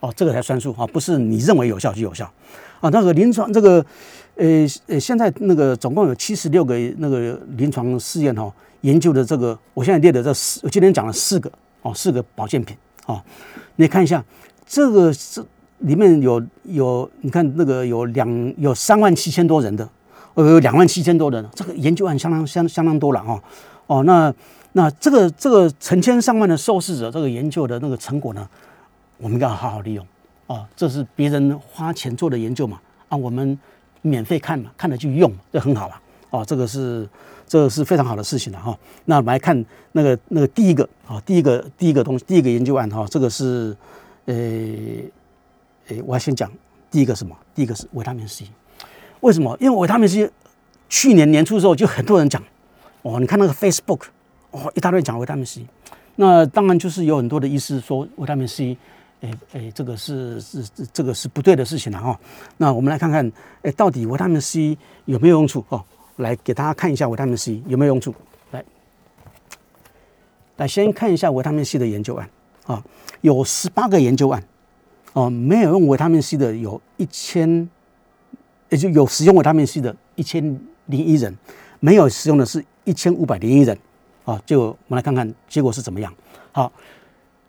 [0.00, 2.24] 哦，这个才算数啊，不是你认为有效就有效，
[2.80, 3.84] 啊，那个临床这个。
[4.36, 11.48] 呃呃，现在那个总共有七十六个那个临床试验哈，研究的这个，我现在列的这四，我今天讲了四个
[11.82, 13.22] 哦，四个保健品啊，
[13.76, 14.24] 你看一下，
[14.66, 15.40] 这个是
[15.78, 19.88] 里面有有，你看那个有两有三万七千多人的，
[20.34, 23.42] 呃，有两万七千多人，这个研究案相当相相当多了哈，哦，
[23.86, 24.34] 哦那
[24.72, 28.48] 那这个这个成千上万的受试者，这个研究的那个成果呢，
[29.18, 30.06] 我们要好好利用
[30.46, 33.58] 哦，这是别人花钱做的研究嘛，啊，我们。
[34.06, 36.44] 免费看嘛，看了就用，这很好了哦。
[36.44, 37.08] 这个是
[37.48, 38.78] 这个是非常好的事情了哈。
[39.06, 43.74] 那我们来看那个那个第一个啊，第一个第一个东西，第一个研究案哈，这个是
[44.26, 44.34] 呃
[45.88, 46.52] 呃，我要先讲
[46.90, 47.34] 第一个什么？
[47.54, 48.44] 第一个是维他命 C。
[49.20, 49.56] 为什么？
[49.58, 50.30] 因为维他命 C
[50.90, 52.42] 去年年初的时候就很多人讲
[53.04, 54.02] 哦，你看那个 Facebook
[54.50, 55.64] 哦，一大堆讲维他命 C。
[56.16, 58.76] 那当然就是有很多的医师说维他命 C。
[59.20, 60.62] 哎哎，这个是是
[60.92, 62.20] 这个是不对的事情了哈。
[62.58, 65.82] 那我们来看看，哎，到底维他命 C 有没有用处哦？
[66.16, 68.14] 来给大家看一下维他命 C 有没有用处。
[68.50, 68.62] 来，
[70.56, 72.28] 来先看一下维他命 C 的研究案
[72.66, 72.84] 啊，
[73.22, 74.44] 有十八个研究案
[75.14, 77.66] 哦，没有用维他命 C 的有一千，
[78.68, 80.44] 也就有使用维他命 C 的一千
[80.86, 81.34] 零一人，
[81.80, 83.76] 没有使用的是一千五百零一人
[84.24, 84.40] 啊。
[84.46, 86.12] 就我们来看看结果是怎么样。
[86.52, 86.72] 好。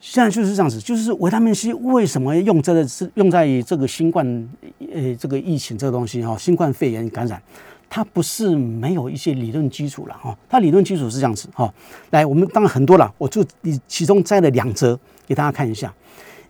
[0.01, 4.49] 现在就是这样子，就是维他命 C 为什么用这个是用在这个新冠
[4.93, 7.41] 呃这个疫情这个东西哈，新冠肺炎感染，
[7.89, 11.73] 它不是没有一些理论基础了哈，它理论基础是这样子哈。
[12.11, 15.91] 来，我们当然很多了，我就以其中摘了两则给大家看一下。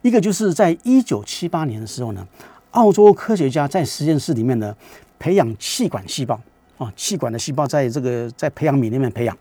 [0.02, 2.28] 一个就是在一九七八年的时候呢，
[2.72, 4.76] 澳洲科学家在实验室里面呢
[5.18, 6.38] 培养气管细胞
[6.78, 9.38] 啊，气管的细胞在这个在培养皿里面培养，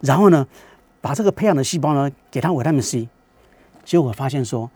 [0.00, 0.46] 然后呢
[1.00, 3.08] 把这个培养的细胞呢给它维他命 C。
[3.84, 4.70] 结果发现说，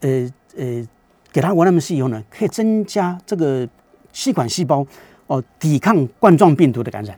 [0.00, 0.86] 呃呃，
[1.30, 3.68] 给他维他命 C 以后呢，可以增加这个
[4.12, 4.84] 气管细胞
[5.28, 7.16] 哦，抵抗冠状病毒的感染。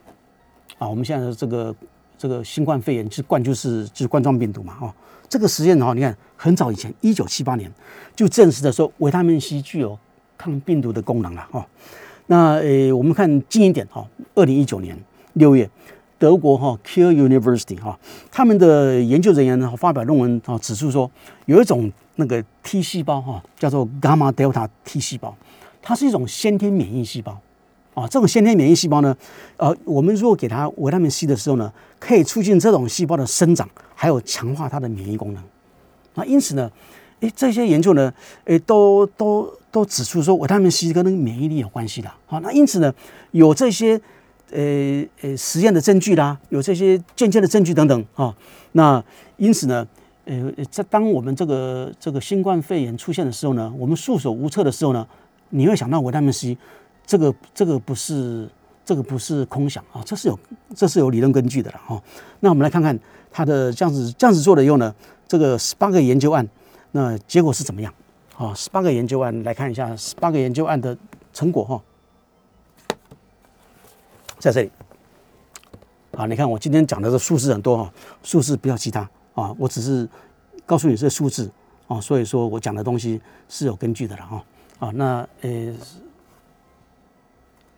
[0.79, 1.74] 啊，我们现在的这个
[2.18, 4.92] 这个新冠肺炎，其实冠就是就是冠状病毒嘛，哦，
[5.26, 7.72] 这个实验的话，你看很早以前，一九七八年
[8.14, 9.98] 就证实的说，维他命 C 具有
[10.37, 11.64] 抗病毒的功能了，哦。
[12.31, 14.97] 那呃，我们看近一点哈，二零一九年
[15.33, 15.69] 六月。
[16.16, 17.99] 德国哈 k e University 哈，
[18.31, 21.11] 他们的研究人员呢发表论文啊，指出说
[21.47, 25.35] 有一种那个 T 细胞哈，叫做 Gamma Delta T 细胞，
[25.81, 27.40] 它是一种先天免疫细胞
[27.95, 28.07] 啊。
[28.07, 29.16] 这种先天免疫细胞呢，
[29.57, 35.43] 呃，我们如果给它维他命 C 的时候呢，可以促进这种细胞的生长，还有强化它的免疫功能。
[36.16, 36.71] 那因此呢，
[37.21, 38.13] 诶，这些研究呢，
[38.45, 42.11] 诶，都都都指出说维他命 C 跟那个免疫力有关系的。
[42.27, 42.93] 好，那因此呢，
[43.31, 44.01] 有这些。
[44.53, 48.35] 呃呃，实验的证据啦，有这些间接的证据等等啊。
[48.73, 49.01] 那
[49.37, 49.87] 因此呢，
[50.25, 55.07] 呃，在当我们这个这个新冠肺炎出现的时候呢，我们束手无策的时候呢，
[55.51, 56.59] 你会想到维他命 C，
[57.07, 58.49] 这个这个不是
[58.85, 60.37] 这个不是空想啊，这是有
[60.75, 62.03] 这是有理论根据的了哈。
[62.41, 62.99] 那我们来看看
[63.31, 64.93] 它的这样子这样子做了以后呢，
[65.29, 66.45] 这个十八个研究案，
[66.92, 67.92] 那结果是怎么样？
[68.37, 70.96] 啊，十八个研究案来看一下十八个研究案的
[71.33, 71.83] 成果哈。
[74.38, 74.70] 在这里，
[76.12, 79.00] 啊，你看我今天讲的这数字很多哈，数字不要记它
[79.35, 80.09] 啊，我只是
[80.64, 81.50] 告诉你这数字
[81.87, 84.44] 啊，所以说我讲的东西是有根据的了哈。
[84.79, 85.74] 啊，那呃，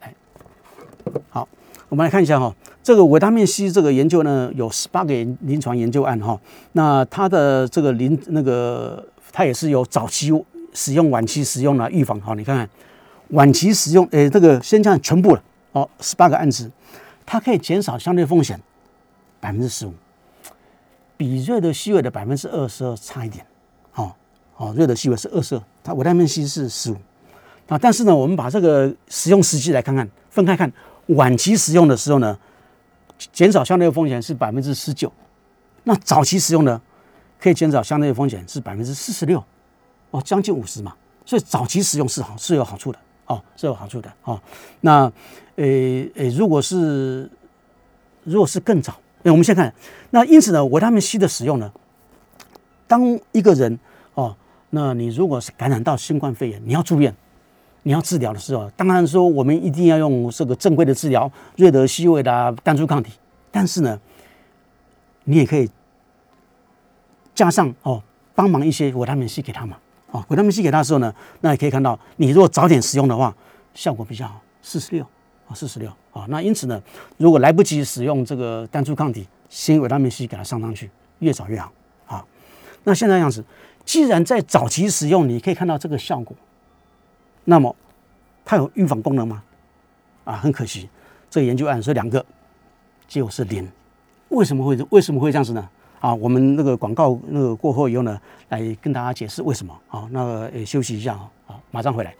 [0.01, 0.15] 来，
[1.29, 1.49] 好，
[1.93, 2.51] 我们来看一下哈，
[2.83, 6.41] 这个维他命 C 这个研究呢，有十八个临床研究案哈，
[6.73, 10.33] 那它的这个临那个它也是有早期
[10.73, 12.67] 使用、晚期使用来预防哈，你看看
[13.33, 15.43] 晚期使用，诶，这个先讲全部了。
[15.73, 16.71] 哦，十八个案子，
[17.27, 18.59] 它可以减少相对风险
[19.39, 19.93] 百分之十五，
[21.19, 23.45] 比瑞德西韦的百分之二十二差一点。
[23.97, 24.11] 哦
[24.57, 26.97] 哦，瑞德西韦是二十二，它维他命 C 是十五。
[27.69, 30.73] 啊，但是呢，我们把这个使用时机来看看，分开看，
[31.07, 32.39] 晚期使用的时候呢，
[33.33, 35.13] 减少相对风险是百分之十九，
[35.85, 36.81] 那早期使用呢，
[37.41, 39.43] 可以减少相对风险是百分之四十六，
[40.11, 40.95] 哦，将近五十嘛。
[41.25, 44.41] 所以早期使用是好是有好处的哦，是有好处的哦。
[44.81, 45.11] 那
[45.57, 45.65] 呃
[46.17, 47.31] 呃，如果是
[48.25, 49.73] 如果是更早，那我们先看，
[50.11, 51.73] 那因此呢，维他命 C 的使用呢，
[52.89, 53.79] 当一个人
[54.15, 54.37] 哦，
[54.71, 57.15] 那你如果是感染到新冠肺炎，你要住院。
[57.85, 63.13] 你要治疗的时候，当然说我们一定要用这个正规的治疗，瑞德西韦的单株抗体。
[63.51, 64.01] 但是呢，
[65.25, 65.69] 你也可以
[67.35, 68.03] 加上哦，
[68.35, 69.77] 帮忙一些维他命 C 给他嘛。
[70.11, 73.35] 哦，维他命 C 给他的时候呢，那也可以看到，你如果早点使用的话，
[73.75, 75.05] 效果比较好，四十六
[75.49, 76.25] 啊，四十六啊。
[76.29, 76.81] 那因此呢，
[77.17, 81.73] 如果来不及使用这个单株抗体，先维他命 C 给它上上去，越早越好
[82.07, 82.25] 啊。
[82.85, 83.45] 那现在样子，
[83.85, 86.37] 既然在早期使用，你可以看到这个效果。
[87.45, 87.75] 那么，
[88.45, 89.43] 它有预防功能吗？
[90.25, 90.89] 啊，很可惜，
[91.29, 92.25] 这个研究案是两个，
[93.09, 93.69] 结果是零。
[94.29, 95.69] 为什么会为什么会这样子呢？
[95.99, 99.77] 啊，我们那个广告那个过后以后呢，来跟大家解释为什么。
[99.89, 102.15] 好，那个休息一下啊，好，马上回来。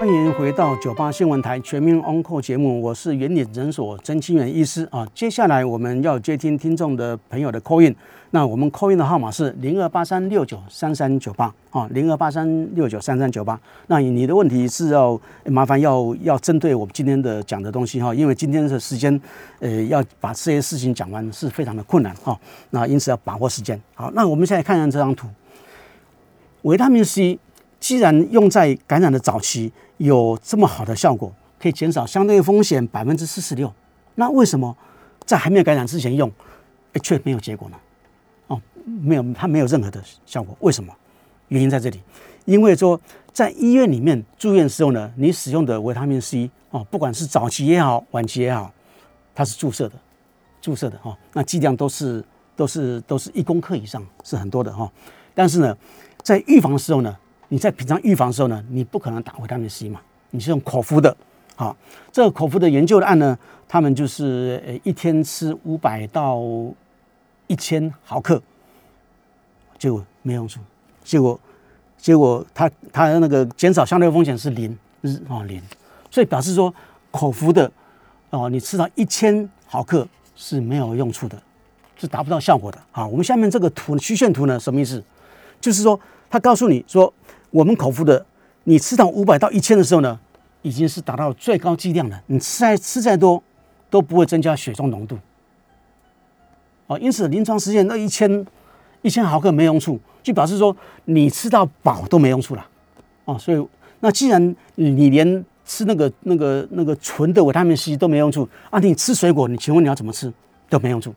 [0.00, 5.06] 欢迎回到九八新闻台全民 On Call 节目，我是原点诊所曾清源医师啊。
[5.14, 7.94] 接下来我们要接听听众的朋友的 Call in，
[8.34, 13.60] 那我们扣印的号码是零二八三六九三三九八啊，零二八三六九三三九八。
[13.88, 19.20] 那你的问题是要麻烦要要针对我们今天的讲的东西哈，因为今天的时间
[19.60, 22.38] 呃要把这些事情讲完是非常的困难哈，
[22.70, 23.78] 那因此要把握时间。
[23.94, 25.28] 好，那我们现在看一下这张图，
[26.62, 27.38] 维他命 C。
[27.78, 33.74] 既然用在感染的早期有这么好的效果，可以减少相对风险百分之四十六，
[34.14, 34.76] 那为什么
[35.26, 36.30] 在还没有感染之前用，
[37.02, 37.76] 却没有结果呢？
[38.46, 40.56] 哦，没有，它没有任何的效果。
[40.60, 40.92] 为什么？
[41.48, 42.00] 原因在这里，
[42.44, 43.00] 因为说
[43.32, 48.72] 在医院里面住院时候呢，你使用的维他命 C 哦，不管是早期也好，晚期也好，
[49.34, 49.94] 它是注射的，
[50.60, 52.24] 注射的哈，那剂量都是
[52.56, 54.90] 都是都是一公克以上，是很多的哈。
[55.34, 55.76] 但是呢，
[56.22, 57.16] 在预防的时候呢。
[57.48, 60.00] 你在平常预防的时候呢，你不可能打维他命 C 嘛，
[60.30, 61.14] 你是用口服的。
[61.54, 61.76] 好，
[62.10, 66.40] 这个口服的研究的案呢，他们就是呃一天吃五百到
[67.52, 68.40] 一千毫克，
[69.78, 70.58] 结果没用处，
[71.04, 71.38] 结果
[71.98, 75.60] 结果他他那个减少相对风险是零日啊零，
[76.10, 76.72] 所以表示说
[77.10, 77.70] 口服的
[78.30, 81.36] 哦，你吃到一千毫克是没有用处的，
[81.98, 82.78] 是达不到效果的。
[82.90, 85.04] 好，我们下面这个图曲线图呢，什么意思？
[85.60, 87.12] 就是说他告诉你说。
[87.52, 88.24] 我们口服的，
[88.64, 90.18] 你吃到五百到一千的时候呢，
[90.62, 92.18] 已经是达到最高剂量了。
[92.28, 93.42] 你吃再吃再多，
[93.90, 95.18] 都不会增加血中浓度。
[96.86, 98.46] 哦，因此临床实验那一千
[99.02, 102.66] 一千毫克没用处，就表示说你吃到饱都没用处了。
[103.24, 103.66] 哦，所以
[104.00, 110.32] 那既然你连吃那个那个那个纯的维他命 C 都没用处，啊，你吃水果，你请问你要怎么吃
[110.68, 111.14] 都没用处。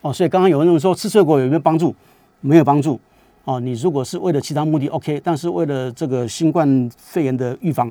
[0.00, 1.94] 哦，所以刚刚有人说吃水果有没有帮助？
[2.40, 3.00] 没有帮助。
[3.44, 7.90] 哦，你如果是为了其他目的，OK，但是为了这个新冠肺炎的预防，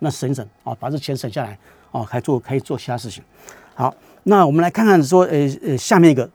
[0.00, 1.58] 那省省啊，把这钱省下来
[1.90, 3.22] 哦，还做可以做其他事情。
[3.74, 3.94] 好，
[4.24, 6.28] 那我们来看看说，呃呃，下面一个，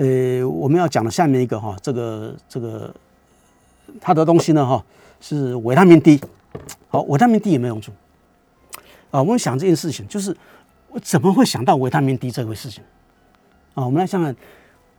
[0.00, 2.90] 呃，我们要讲的下面一个哈，这个这个
[4.00, 4.82] 它的东西呢哈，
[5.20, 6.18] 是维他命 D。
[6.88, 7.92] 好，维他命 D 有没有用处？
[9.10, 10.34] 啊，我们想这件事情，就是
[10.88, 12.82] 我怎么会想到维他命 D 这回事情？
[13.74, 14.34] 啊，我们来想想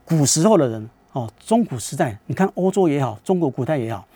[0.06, 0.88] 古时候的人。
[1.14, 4.08] 哦，中古时代，你看欧洲也好，中国古代也好，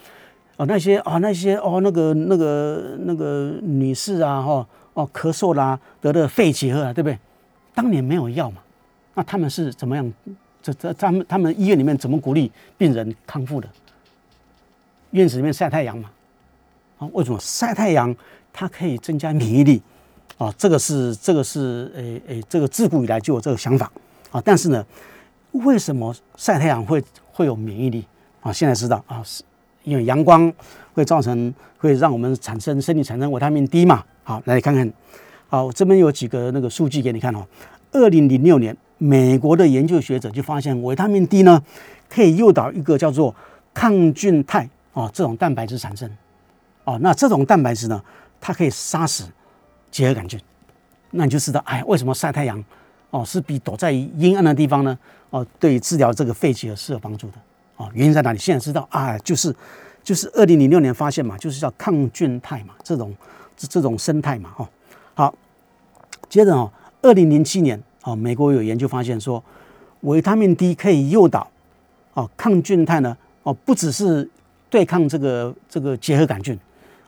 [0.55, 7.17] 哦，那些啊那些哦那个那个那个女士啊，哈哦咳嗽啦，得了肺结核啊，对不对？
[7.73, 8.61] 当年没有药嘛，
[9.15, 10.13] 那他们是怎么样？
[10.73, 13.67] 这这他们他们医院里面怎么鼓励病人康复的？
[15.11, 16.09] 院子里面晒太阳嘛，
[16.97, 18.15] 啊，为什么晒太阳
[18.51, 19.81] 它可以增加免疫力？
[20.37, 23.91] 啊，这个是这个是诶诶，这个自古以来就有这个想法
[24.31, 24.85] 啊，但是呢。
[25.63, 27.01] 为什么晒太阳会
[27.31, 28.03] 会有免疫力
[28.41, 28.51] 啊？
[28.51, 29.41] 现在知道啊，是
[29.85, 30.51] 因为阳光
[30.93, 34.03] 会造成会让我们产生身体产生维他命 D 嘛？
[34.25, 34.91] 好，来看看，
[35.47, 37.47] 好，这边有几个那个数据给你看哦。
[37.93, 38.75] 二零零六年，
[39.05, 41.61] 美国的研究学者就发现维他命 D 呢，
[42.09, 43.33] 可以诱导一个叫做
[43.71, 46.09] 抗菌肽啊这种蛋白质产生
[46.85, 46.97] 哦。
[47.01, 48.01] 那这种蛋白质呢，
[48.41, 49.25] 它可以杀死
[49.91, 50.39] 结核杆菌。
[51.11, 52.61] 那你就知道，哎，为什么晒太阳？
[53.11, 54.97] 哦，是比躲在阴暗的地方呢？
[55.29, 57.37] 哦，对治疗这个肺结核是有帮助的。
[57.77, 58.39] 哦，原因在哪里？
[58.39, 59.55] 现在知道啊，就是
[60.03, 63.15] 就是二零零六年发现嘛，就是叫抗菌肽嘛，这种
[63.55, 64.49] 这这种生态嘛。
[64.49, 64.69] 哈，
[65.13, 65.35] 好，
[66.27, 66.71] 接着哦，
[67.03, 69.43] 二零零七年哦，美国有研究发现说，
[70.01, 71.49] 维他命 D 可以诱导
[72.13, 74.29] 哦抗菌肽呢哦，不只是
[74.69, 76.57] 对抗这个这个结核杆菌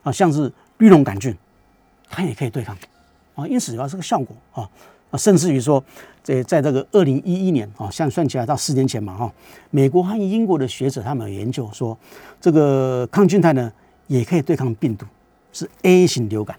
[0.02, 1.36] 啊，像是绿脓杆菌
[2.10, 2.76] 它也可以对抗
[3.36, 4.68] 啊，因此有这个效果啊
[5.12, 5.84] 啊，甚至于说，
[6.24, 9.32] 在在这个二零一一年啊，像算起来到十年前嘛哈，
[9.70, 11.96] 美国和英国的学者他们有研究说，
[12.42, 13.72] 这个抗菌肽呢
[14.08, 15.06] 也可以对抗病毒，
[15.54, 16.58] 是 A 型流感。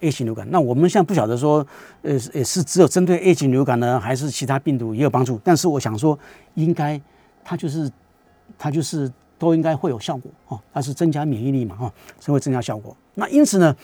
[0.00, 0.46] A 型流感。
[0.50, 1.66] 那我们现在不晓得说，
[2.02, 5.40] 呃呃是只有针对 A 型流感呢，还是其他病毒也有帮助？
[5.42, 6.18] 但是我想说，
[6.54, 7.00] 应该
[7.44, 7.90] 它就是
[8.58, 12.96] 它就是都应该会有效果哦，它是增加免疫力嘛哈，才会增加效果。
[13.14, 13.74] 那因此呢？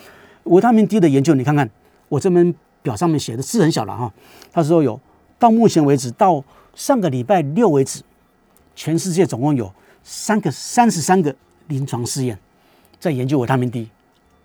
[0.44, 1.70] 维他命 D 的研究，你看看
[2.06, 4.12] 我这边表上面写的字很小了哈。
[4.52, 5.00] 他说有
[5.38, 8.02] 到目前为止，到上个礼拜六为止，
[8.76, 11.34] 全世界总共有三个三十三个
[11.68, 12.38] 临床试验
[13.00, 13.88] 在研究维他命 D。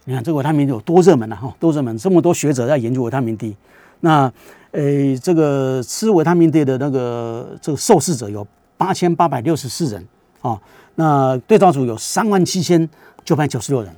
[0.10, 3.56] 你看这个维他命 D 有多热门了哈，多热门，这么多学者在研究维他命 D。
[4.00, 4.24] 那
[4.72, 10.08] 呃，这个吃维他命 D 的那个这个受试者有八千八百六十四人
[10.42, 10.60] 啊。
[10.96, 12.90] 那对照组有三万七千
[13.24, 13.96] 九百九十六人。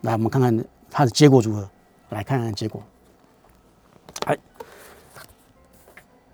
[0.00, 0.64] 来，我们看看。
[0.90, 1.68] 它的结果如何？
[2.08, 2.82] 来看看结果。
[4.24, 4.36] 哎，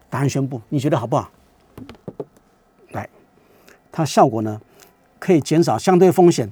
[0.09, 1.29] 答案宣布，你觉得好不好？
[2.93, 3.07] 来，
[3.91, 4.59] 它效果呢，
[5.19, 6.51] 可以减少相对风险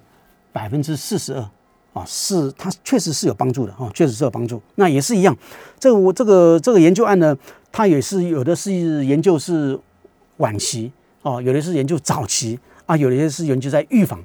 [0.53, 1.49] 百分之四十二
[1.93, 4.61] 啊，是它确实是有帮助的啊，确实是有帮助。
[4.77, 5.37] 那也是一样，
[5.79, 7.37] 这个我这个这个研究案呢，
[7.71, 8.73] 它也是有的是
[9.05, 9.79] 研究是
[10.39, 14.25] 晚期哦，有的是研究早期啊，有的是研究在预防。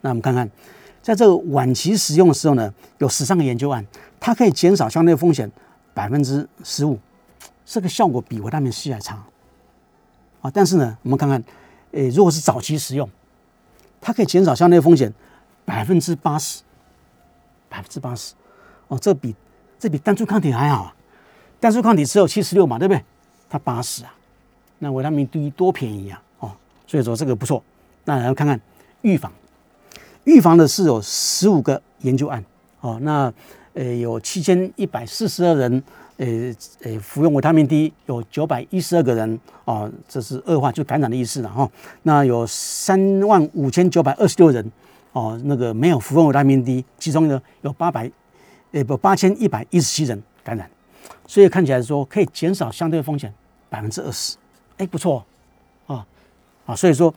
[0.00, 0.50] 那我们看看。
[1.02, 3.84] 在这个晚期使用的时候呢，有十三个研究案，
[4.20, 5.50] 它可以减少相对风险
[5.94, 6.98] 百分之十五，
[7.64, 9.24] 这个效果比维他命 C 还差
[10.42, 10.50] 啊！
[10.52, 11.42] 但是呢，我们看看，
[11.92, 13.08] 诶，如果是早期使用，
[13.98, 15.10] 它可以减少相对风险
[15.70, 16.62] 百分之八十，
[17.68, 18.34] 百分之八十
[18.88, 19.36] 哦，这比
[19.78, 20.96] 这比单株抗体还好啊！
[21.60, 23.04] 单株抗体只有七十六嘛，对不对？
[23.48, 24.12] 它八十啊，
[24.80, 26.20] 那维他命 D 多便宜啊！
[26.40, 26.50] 哦，
[26.88, 27.62] 所以说这个不错。
[28.04, 28.60] 那然后看看
[29.02, 29.32] 预防。
[30.24, 32.44] 预防的是有十五个研究案
[32.80, 33.32] 哦，那
[33.74, 35.84] 呃有七千一百四十二人，
[36.16, 36.26] 呃
[36.82, 41.70] 呃服用维他命 D，有九百一十二个人哦，这是恶化就感染的意思了哈。
[42.02, 44.68] 那有三万五千九百二十六人
[45.12, 48.10] 哦，那个没有服用维他命 D，其中呢有八百
[48.72, 50.70] 呃不八千一百一十七人感染，
[51.26, 53.32] 所以看起来说可以减少相对风险
[53.68, 54.36] 百分之二十，
[54.76, 55.24] 哎不错
[55.86, 56.06] 啊
[56.66, 57.12] 啊，所以说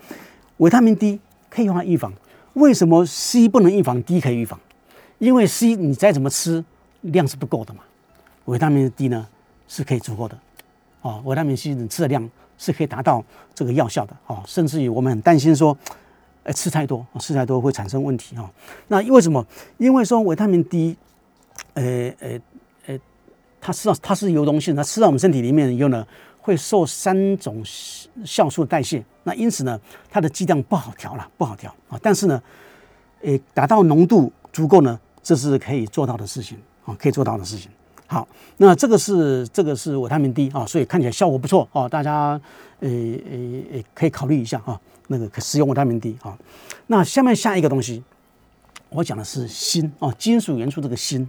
[0.57, 2.11] 维他命 D 可以用来预防。
[2.53, 4.59] 为什么 C 不能预防，D 可以预防？
[5.17, 6.63] 因为 C 你再怎么吃
[7.01, 7.81] 量是不够的嘛，
[8.45, 9.27] 维他命 D 呢
[9.67, 10.37] 是可以足够的。
[11.01, 12.29] 哦，维他命 C 你吃的量
[12.59, 13.23] 是可以达到
[13.55, 14.15] 这个药效的。
[14.27, 15.75] 哦，甚至于我们很担心说，
[16.43, 18.35] 哎，吃太多，吃太多会产生问题。
[18.35, 18.49] 哈，
[18.87, 19.45] 那为什么？
[19.77, 20.95] 因为说维他命 D，
[21.73, 22.39] 呃呃
[22.87, 22.99] 呃，
[23.61, 26.05] 它吃到它是油溶性，它吃到我们身体里面以后呢？
[26.45, 27.63] 会受三种
[28.25, 29.79] 酵素代谢，那因此呢，
[30.11, 31.97] 它的剂量不好调了，不好调啊。
[32.03, 32.43] 但是呢，
[33.21, 37.71] 诶，达到浓度足够呢，这是可以做到的事情啊，可以做到的事情。
[38.07, 38.27] 好，
[38.57, 42.37] 那这个是这个是维他命 D 啊，所以看起来效果不错啊，大家
[42.81, 44.77] 诶诶诶可以考虑一下啊，
[45.13, 46.37] 那个可使用维他命 D 啊。
[46.87, 48.03] 那下面下一个东西，
[48.89, 51.27] 我讲的是锌啊，金属元素这个锌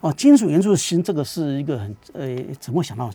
[0.00, 3.10] 哦，金属元素的锌，这个是一个很呃，怎么想到？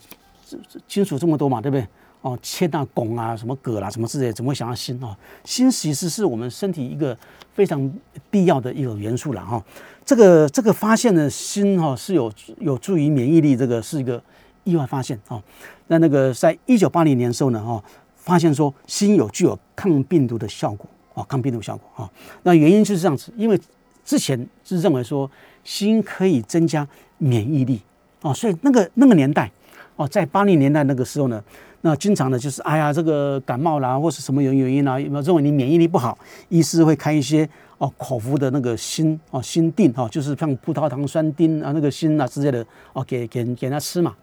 [0.88, 1.88] 金属这么多嘛，对不对？
[2.22, 5.18] 哦，铅啊、汞啊、什么铬啦、什么之类，怎么会想到锌啊？
[5.44, 7.18] 锌其实是我们身体一个
[7.54, 7.92] 非常
[8.30, 9.64] 必要的一个元素了哈。
[10.06, 14.22] 这个这个发现的锌哈是有有助于免疫力，这个是一个
[14.66, 15.42] 意外发现啊。
[15.88, 17.84] 那那个在一九八零年的时候呢哈，
[18.22, 22.10] 发现说锌有具有抗病毒的效果啊，抗病毒效果啊。
[22.44, 23.60] 那原因就是这样子，因为
[24.06, 25.30] 之前是认为说
[25.64, 27.82] 锌可以增加免疫力
[28.22, 29.52] 啊，所以那个那个年代。
[29.98, 31.44] 哦，在八零年代那个时候呢，
[31.82, 44.16] 那经常呢就是哎呀，这个感冒啦，或是什么原原因啊，有没有认为你免疫力不好，医师会开一些哦口服的那个锌哦锌锭哈，就是像葡萄糖酸锭啊那个锌啊之类的哦给给给他吃嘛，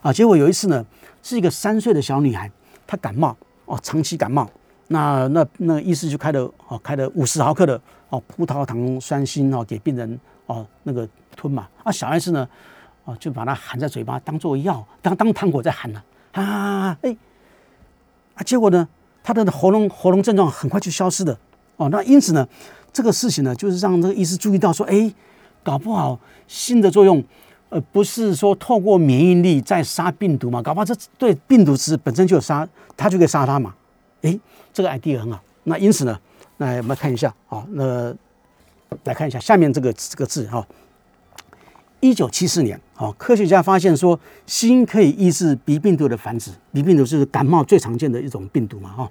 [0.00, 0.84] 啊，结果有一次呢，
[1.22, 2.50] 是一个三岁的小女孩，
[2.86, 4.48] 他感冒哦，长期感冒，
[4.88, 12.48] 那那那医师就开了哦开了五十毫克的哦葡萄糖酸锌哦给病人哦那个吞嘛，啊小孩子呢。
[13.04, 16.00] 哦，就把它含在嘴巴，当做药，当当糖果在含呢。
[16.30, 17.16] 啊，哎，
[18.36, 18.88] 啊，结果呢，
[19.24, 21.36] 他的喉咙喉咙症状很快就消失了。
[21.74, 22.46] 哦，那因此呢，
[22.92, 25.12] 这个事情呢，就是让这个医师注意到说，哎，
[25.64, 26.16] 搞不好
[26.46, 27.20] 新的作用，
[27.72, 30.60] 呃，不是说透过免疫力在杀病毒嘛？
[30.60, 32.68] 搞不好这对病毒是本身就有杀，
[32.98, 33.74] 它就可以杀它嘛？
[34.20, 34.38] 哎，
[34.74, 35.40] 这个 idea 很好。
[35.64, 36.20] 那因此呢，
[36.58, 38.14] 那我们看一下，好，那
[39.04, 40.62] 来看一下下面这个这个字哈。
[42.00, 46.50] 一九七四年，哦，科学家发现说，锌可以抑制鼻病毒的繁殖。
[46.74, 49.10] 鼻病毒是感冒最常见的一种病毒嘛，哈。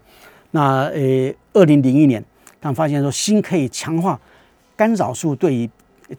[0.51, 2.23] 那呃，二零零一年，
[2.61, 4.19] 他们发现说，锌可以强化
[4.75, 5.67] 干扰素对于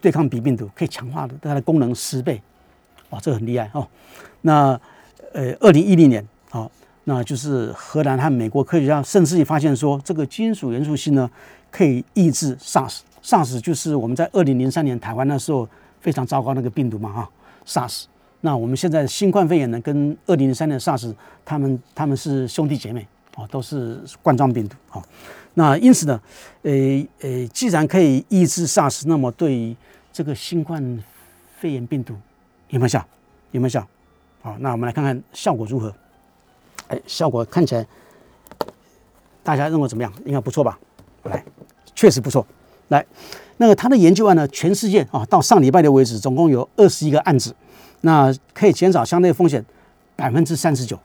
[0.01, 2.41] 对抗鼻病毒，可以强化的它的功能十倍，
[3.09, 3.87] 哇，这个很厉害哦。
[4.41, 4.79] 那
[5.33, 6.69] 呃，二零一零年，好，
[7.05, 11.29] 那就是荷兰和美国科学家甚至于发现说，这个金属元素锌呢，
[11.71, 12.99] 可以抑制 SARS。
[13.23, 15.67] SARS 就是我们在二零零三年台湾那时候
[16.01, 17.29] 非常糟糕那个病毒嘛，哈
[17.65, 18.05] ，SARS。
[18.41, 21.13] 那我们现在新冠肺炎呢，跟二零零三年 SARS，
[21.45, 25.03] 他们他们是兄弟姐妹，哦，都是冠状病毒，啊。
[25.55, 26.19] 那因此呢，
[26.63, 26.71] 呃
[27.21, 29.75] 呃，既然可以抑制 SARS，那么对
[30.11, 31.03] 这个新冠
[31.59, 32.15] 肺炎病毒
[32.69, 33.05] 有没有效？
[33.51, 33.87] 有没有效？
[34.41, 35.93] 好，那我们来看看效果如何。
[36.87, 37.85] 哎，效果看起来
[39.43, 40.11] 大家认为怎么样？
[40.25, 40.79] 应该不错吧？
[41.23, 41.43] 来，
[41.95, 42.45] 确实不错。
[42.89, 43.05] 来，
[43.57, 47.55] 那个他的研究案呢，全世界啊，到上礼拜六为止，总共有二十一个案子，
[48.01, 49.63] 那可以减少相对风险
[50.15, 50.99] 百分之三十九。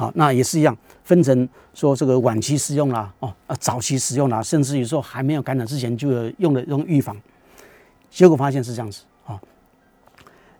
[0.00, 0.74] 好，那也是一样，
[1.04, 7.14] 分成说这个晚期使用啦，哦，呃，早期使用啦，甚至于说还没有感染之前就用的用预防，
[8.10, 9.38] 结果发现是这样子啊，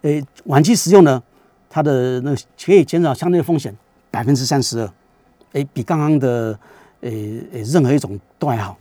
[0.02, 1.22] 诶，晚期使用呢，
[1.70, 3.74] 它的那可以减少相对风险
[4.10, 4.92] 百分之三十二，
[5.52, 6.58] 诶，比刚刚的
[7.00, 8.76] 诶诶任何一种都还好。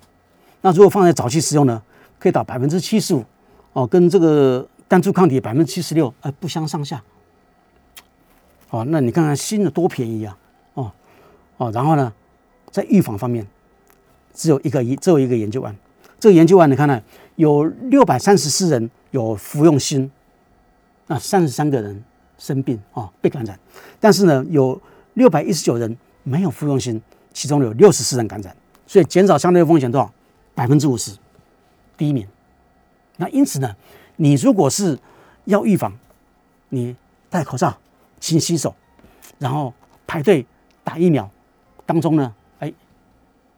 [0.60, 1.82] 那如果放在早期使用呢，
[2.20, 3.24] 可以到百分之七十五，
[3.72, 7.02] 哦，跟这个单株抗体百分之七十六，呃，不相上下。
[8.72, 10.38] 哦，那你看看新的多便宜啊！
[11.60, 12.12] 哦，然后呢，
[12.72, 13.46] 在预防方面，
[14.34, 15.76] 只有一个一，只有一个研究案。
[16.18, 17.02] 这个研究案你看呢，
[17.36, 20.10] 有六百三十四人有服用锌，
[21.08, 22.02] 那三十三个人
[22.38, 23.60] 生病啊，被感染。
[24.00, 24.82] 但是呢，有
[25.16, 27.02] 六百一十九人没有服用锌，
[27.34, 28.56] 其中有六十四人感染，
[28.88, 30.10] 所以减少相对风险多少？
[30.56, 31.18] 百分之五十，
[31.98, 32.26] 第一名。
[33.18, 33.76] 那因此呢，
[34.16, 34.98] 你如果是
[35.44, 35.94] 要预防，
[36.70, 36.96] 你
[37.30, 37.78] 戴口罩、
[38.22, 38.74] 勤洗手，
[39.38, 39.74] 然后
[40.08, 40.46] 排队
[40.86, 41.30] 打疫苗。
[41.90, 42.72] 当中呢，哎，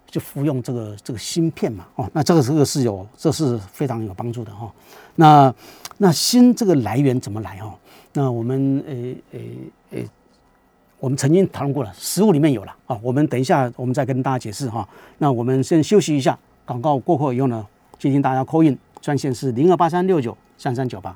[0.08, 4.72] 就服用这个这个芯片嘛，哦，那这个这个是有，这是非常有帮助的哈。
[5.16, 5.54] 那
[5.98, 7.74] 那锌这个来源怎么来哦？
[8.14, 9.58] 那我们诶诶
[9.90, 10.08] 诶，
[10.98, 12.98] 我们曾经讨论过了，食物里面有了啊。
[13.04, 14.88] 我们等一下我们再跟大家解释哈。
[15.18, 17.68] 那我们先休息一下，广告过后以后呢，
[18.00, 21.14] 进行大家 call in 专线是零二八三六九三三九八。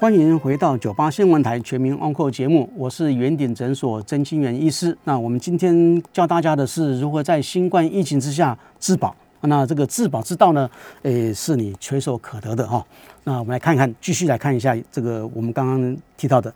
[0.00, 4.96] 欢迎回到九八新闻台全民 Uncle 节目，我是圆顶诊所曾清源医师。
[5.04, 9.14] 那我们今天教大家的是如何在新冠疫情之下自保。
[9.42, 10.70] 那这个自保之道呢，
[11.02, 12.82] 诶，是你垂手可得的哈。
[13.24, 16.50] 那我们来看看，继续来看一下这个我们刚刚提到的，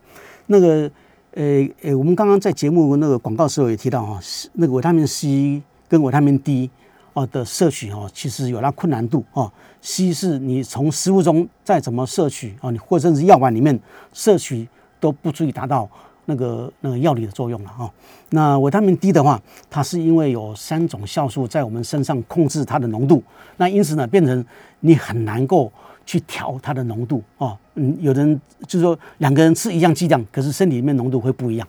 [0.46, 0.90] 那个，
[1.32, 4.18] 诶诶，我们刚刚在节目那个广告时候也提到哈，
[4.54, 6.70] 那个维他命 C 跟维他命 D。
[7.14, 9.50] 哦的摄取哦，其实有那困难度哦。
[9.80, 13.78] 硒是你从食物中再怎么摄取哦，你或者是药丸里面
[14.12, 14.68] 摄取
[15.00, 15.88] 都不足以达到
[16.26, 17.90] 那个那个药理的作用了哈。
[18.30, 19.40] 那维他命 D 的话，
[19.70, 23.22] 它是因为有三种酵素在我们身上控制它的浓度，
[23.58, 24.44] 那因此呢，变成
[24.80, 25.70] 你很难够
[26.06, 27.56] 去调它的浓度哦。
[27.74, 31.68] 嗯，有的人就是说两个人吃一样剂量，可是身体里面浓度会不一样。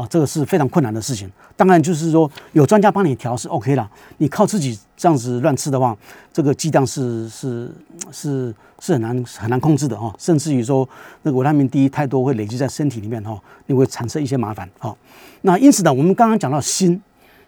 [0.00, 1.30] 啊，这个是非常困难的事情。
[1.56, 3.86] 当然，就是说有专家帮你调是 OK 了。
[4.16, 5.94] 你靠自己这样子乱吃的话，
[6.32, 7.70] 这个剂量是是
[8.10, 10.10] 是是很难很难控制的哈。
[10.18, 10.88] 甚至于说，
[11.20, 14.96] 那个维他命 D 太多会累积在身体里面哈，你会产生一些麻烦哈。
[15.42, 16.98] 那因此呢，我们刚刚讲到锌，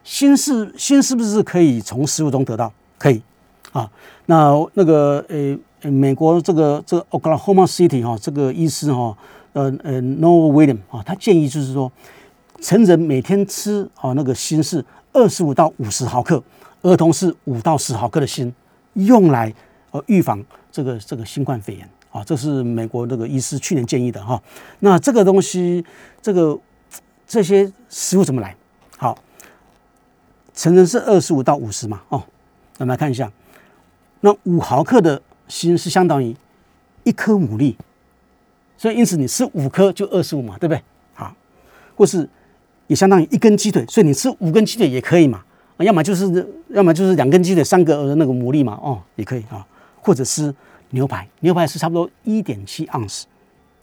[0.05, 2.71] 锌是锌是不是可以从食物中得到？
[2.99, 3.23] 可以
[3.73, 3.91] 啊。
[4.27, 9.17] 那那个呃，美国这个这个 Oklahoma City 哈，这个医师哈，
[9.55, 11.91] 呃呃，Noel William 啊，他建议就是说。
[12.63, 14.83] 成人每天吃啊那个锌是
[15.13, 16.41] 二十五到五十毫克，
[16.83, 18.51] 儿童是五到十毫克的锌，
[18.95, 19.53] 用来
[19.91, 24.41] 呃预防这个这个新冠肺炎啊，这是美国那个医师去年建议的哈。
[24.79, 25.85] 那这个东西，
[26.23, 26.57] 这个
[27.27, 28.57] 这些食物怎么来？
[28.97, 29.19] 好，
[30.55, 32.23] 成人是二十五到五十嘛，哦，
[32.79, 33.31] 我们来看一下，
[34.21, 36.37] 那五毫克的锌是相当于
[37.03, 37.75] 一颗牡蛎，
[38.79, 40.81] 所以因此你吃五颗就二十五嘛，对不对？
[41.13, 41.35] 好，
[41.97, 42.29] 或是。
[42.87, 45.43] 也相当于一根鸡腿，所以你吃五根鸡腿也可以嘛，
[45.79, 49.67] 要么就是要么就是两根鸡腿三个那个牡蛎嘛，哦，也可以啊，
[50.01, 50.55] 或者是
[50.91, 53.27] 牛排，牛排是差不多一点七盎司，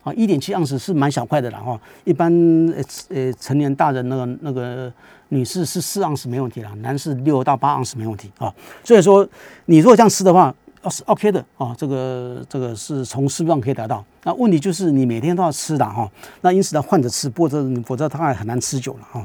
[0.04, 2.32] 啊，一点七盎司是蛮小块的了哈，一般
[2.76, 4.92] 呃呃成年大人那个那个
[5.30, 9.28] 女士是四盎司没问题了，男士六到八盎司没问题啊，所以说
[9.66, 10.54] 你如果这样吃的话。
[10.82, 14.04] 哦，是 OK 的啊，这个这个是从食物上可以得到。
[14.24, 16.10] 那问题就是你每天都要吃的哈，
[16.42, 19.22] 那因此呢换着吃，或者否则它也很难持久了哈。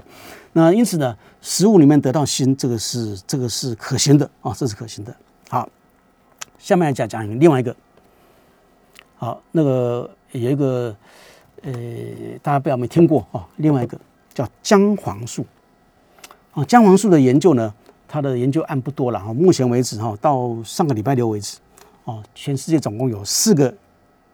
[0.53, 5.15] 那因此呢，食物里面得到锌，这个是这个是可行的啊，这是可行的。
[5.49, 5.69] 好，
[6.59, 7.75] 下面来讲讲另外一个。
[9.17, 10.95] 好，那个有一个
[11.63, 11.73] 呃，
[12.43, 13.99] 大家不要没听过啊，另外一个
[14.35, 15.47] 叫姜黄素
[16.53, 17.73] 啊，姜黄素的研究呢，
[18.15, 19.35] 它的研究案不多了哈。
[19.35, 21.59] 目前为止哈，到上个礼拜六为止，
[22.05, 23.75] 哦，全世界总共有四个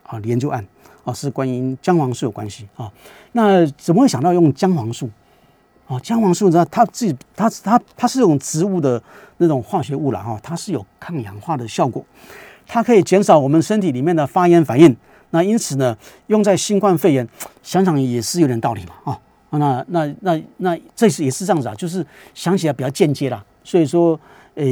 [0.02, 0.62] 啊研究案
[1.02, 2.92] 啊，是关于姜黄素有关系啊。
[3.32, 5.08] 那怎么会想到用姜黄素？
[5.86, 9.02] 哦，姜黄素呢，它自己它它它是种植物的
[9.38, 12.04] 那种化学物了哈，它是有抗氧化的效果，
[12.66, 14.94] 它可以减少我们身体里面的发炎反应。
[15.30, 17.26] 那因此呢，用在新冠肺炎，
[17.62, 19.18] 想想也是有点道理嘛啊。
[19.52, 22.04] 那那那那这是也是这样子啊，就是
[22.34, 23.42] 想起来比较间接啦。
[23.62, 24.18] 所以说，
[24.54, 24.64] 呃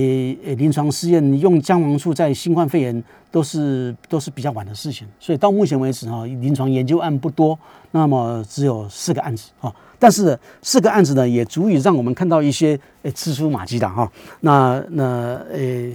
[0.44, 5.06] 呃，临床试验用姜黄素在新冠肺炎都是都是比较晚的事情。
[5.20, 7.58] 所以到目前为止哈，临床研究案不多，
[7.92, 9.74] 那么只有四个案子啊。
[9.98, 14.10] 但是四个案子呢，也足以让我们看到一些呃蛛丝马迹的哈。
[14.40, 15.04] 那那
[15.50, 15.92] 呃，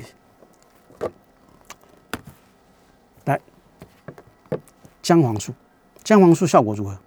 [3.25, 3.39] 来，
[5.01, 5.53] 姜黄素，
[6.03, 6.97] 姜黄素效果如何？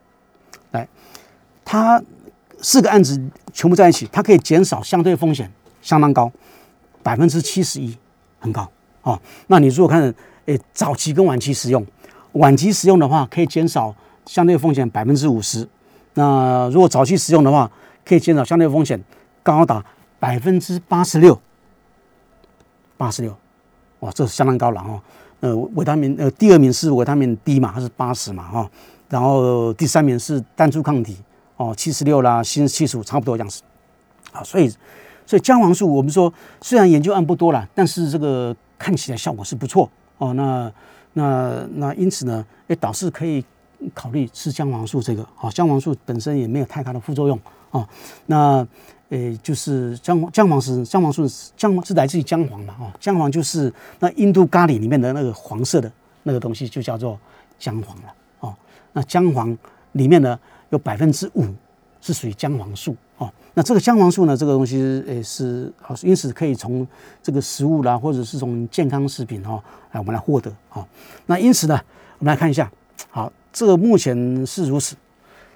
[0.72, 0.89] 来。
[1.64, 2.03] 它
[2.62, 3.20] 四个案子
[3.53, 5.51] 全部在一起，它可以减少相对风险
[5.87, 6.32] 相当高，
[7.01, 7.97] 百分之七十一，
[8.41, 8.68] 很高
[9.03, 9.16] 哦。
[9.47, 10.12] 那你如果看，
[10.47, 11.87] 诶，早期跟晚期使用，
[12.32, 15.68] 晚期使用的话可以减少相对风险百分之五十，
[16.14, 17.70] 那如果早期使用的话，
[18.05, 19.01] 可以减少相对风险
[19.45, 19.84] 高达
[20.18, 21.41] 百分之八十六，
[22.97, 23.37] 八十六，
[24.01, 25.01] 哇，这是相当高了哈。
[25.39, 28.68] 呃，维他命呃，第二名是维他命 D 嘛，它是八十嘛哈，
[29.09, 31.16] 然后第三名是单株抗体。
[31.59, 33.62] 哦，七十六啦，新七十五，差不多样子，
[34.30, 34.70] 啊，所以，
[35.27, 40.33] 所以姜黄素，我们说虽然研究案不多了，但是这个看起来效果是不错哦。
[40.35, 40.72] 那
[41.14, 43.45] 那那因此呢，哎，导师可以
[43.93, 47.39] 考虑吃姜黄素这个，哦，姜黄素本身也没有太大的副作用
[47.72, 47.87] 哦。
[48.27, 48.66] 那
[49.09, 55.91] 诶，就是姜姜黄是姜黄素，姜黄是来自于姜黄嘛，哦，姜黄就是那印度咖喱里面的那个黄色的
[56.22, 57.18] 那个东西，就叫做
[57.59, 58.55] 姜黄了，哦，
[58.93, 59.57] 那姜黄
[59.93, 60.39] 里面呢？
[60.70, 61.45] 有百分之五
[62.01, 62.97] 是属于姜黄素，
[63.59, 66.86] 那这个姜黄素呢，这个东西诶是啊，因此可以从
[67.22, 69.59] 这个食物啦，或者是从健康食品哈，
[69.92, 70.86] 来我们来获得啊。
[71.24, 71.80] 那因此呢，
[72.18, 72.70] 我们来看一下，
[73.09, 74.94] 好，这个目前是如此。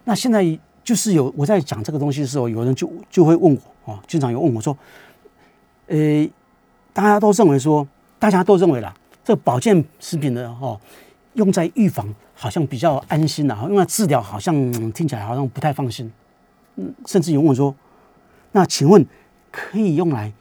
[0.04, 4.74] 那现在就是有我在讲这个东西的时候，有人就就会问我啊，经常有问我说，
[5.88, 6.30] 诶，
[6.94, 7.86] 大家都认为说，
[8.18, 10.80] 大家都认为啦，这保健食品的哈，
[11.34, 12.08] 用在预防。
[12.42, 14.54] 好像比较安心呐，因为治疗好像
[14.92, 16.10] 听起来好像不太放心，
[16.76, 17.74] 嗯，甚至有问说，
[18.52, 19.06] 那请问
[19.50, 20.32] 可以用来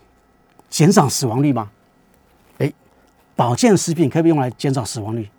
[0.70, 1.70] 减少死亡率吗？
[2.57, 2.72] 哎，
[3.36, 5.30] 保健食品可以用来减少死亡率？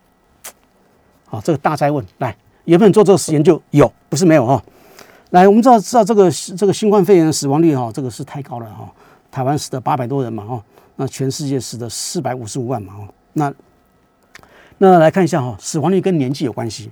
[1.26, 3.60] 好，这个大灾问，来有没有做这个研究？
[3.70, 4.62] 有，不是没有哈。
[5.30, 8.90] 来，我们知道知道这个这个新冠肺炎的死亡率哈，这个是太高了哈。
[9.30, 10.62] 台湾死的八百多人嘛哈，
[10.96, 13.52] 那全世界死的四百五十五万嘛哈，那。
[14.82, 16.90] 那来看一下哈，死亡率跟年纪有关系。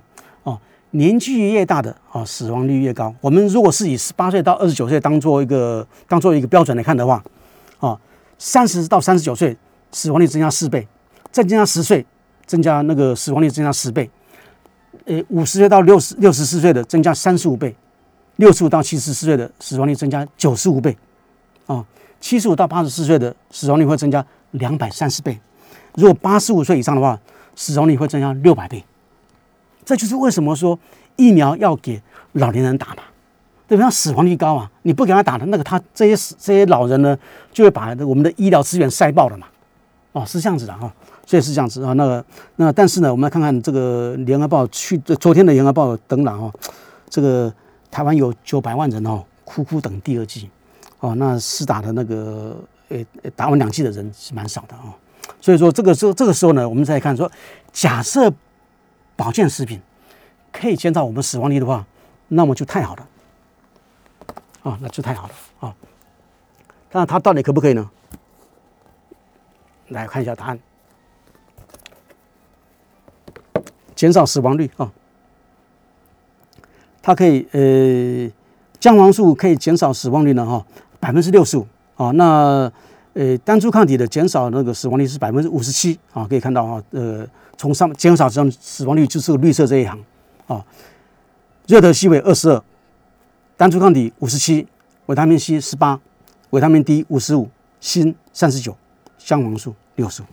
[0.91, 3.13] 年纪越大的啊，死亡率越高。
[3.21, 7.23] 我们如果是以十八岁到二十九岁当做一个当做一个标准来看的话，
[7.79, 7.99] 啊，
[8.37, 9.55] 三十到三十九岁
[9.91, 10.87] 死亡率增加四倍，
[11.31, 12.05] 再增加十岁，
[12.45, 14.09] 增加那个死亡率增加十倍。
[15.05, 17.75] 呃，五十岁到六十六十四岁的增加三十五倍，
[18.37, 20.97] 六十五到七十四岁的死亡率增加九十五倍，
[21.67, 21.85] 啊，
[22.19, 25.39] 七十五到八十四岁的死亡率会增加两百三十倍。
[25.95, 27.19] 如果八十五岁以上的话，
[27.55, 28.83] 死亡率会增加六百倍，
[29.89, 30.77] 这就是为什么说
[31.15, 31.99] 疫苗要给
[32.33, 33.01] 老年人打嘛，
[33.67, 33.89] 对不对？
[33.89, 37.17] 死亡率高啊，你不给他打的那个，他这些这些老人呢，
[37.51, 39.47] 就会把我们的医疗资源塞爆了嘛。
[40.11, 40.93] 哦，是这样子的哈，
[41.25, 41.93] 所以是这样子啊。
[41.93, 42.23] 那个
[42.57, 46.53] 那但是呢，我们来看看这个联合报去昨天的联合报登了哦，
[47.09, 47.51] 这个
[47.89, 50.47] 台湾有九百万人哦，苦苦等第二季
[50.99, 52.55] 哦，那施打的那个
[52.89, 53.03] 诶
[53.35, 54.93] 打完两剂的人是蛮少的哦。
[55.41, 57.31] 所以说，这个时候这个时候呢，我们再看说，
[57.71, 58.31] 假设
[59.19, 59.81] 保健食品
[60.49, 61.85] 可以减少我们死亡率的话，
[62.29, 63.07] 那么就太好了，
[64.63, 65.75] 啊，那就太好了啊。
[66.93, 67.91] 那它到底可不可以呢？
[69.89, 70.59] 来看一下答案，
[73.93, 74.89] 减少死亡率啊，
[77.01, 78.31] 它可以呃，
[78.79, 80.65] 姜黄素可以减少死亡率呢哈，
[80.97, 81.67] 百分之六十五
[81.97, 82.71] 啊，那。
[83.13, 87.27] 呃，单株抗体的减少那个死亡率是百分之五十七啊，可以看到哈，呃，
[87.59, 89.99] 从上减少这样死亡率就是绿色这一行
[90.47, 90.65] 啊。
[91.67, 92.63] 热德西韦二十二，
[93.57, 94.65] 单株抗体五十七，
[95.07, 95.99] 维他命 C 十八，
[96.51, 97.49] 维他命 D 五十五，
[97.81, 98.73] 锌三十九，
[99.17, 100.25] 姜黄素六十五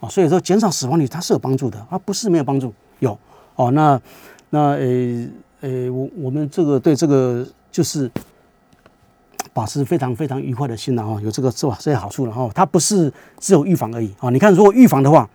[0.00, 0.08] 啊。
[0.08, 3.18] 所以说减少死亡率它是有帮助的，而不是没有帮助，有
[3.56, 3.70] 哦。
[3.72, 4.00] 那
[4.48, 5.28] 那呃
[5.60, 8.10] 呃，我我们这个对这个就是。
[9.54, 11.78] 保持非常非常愉快的心了哦，有这个是吧？
[11.80, 12.50] 这些好处了哦。
[12.54, 14.28] 它不是只有预防而已啊。
[14.28, 15.26] 你看，如果预防的话，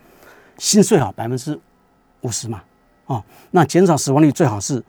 [0.57, 1.59] 心最好百分之
[2.21, 2.61] 五十嘛，
[3.05, 4.83] 哦，那减少死亡率最好是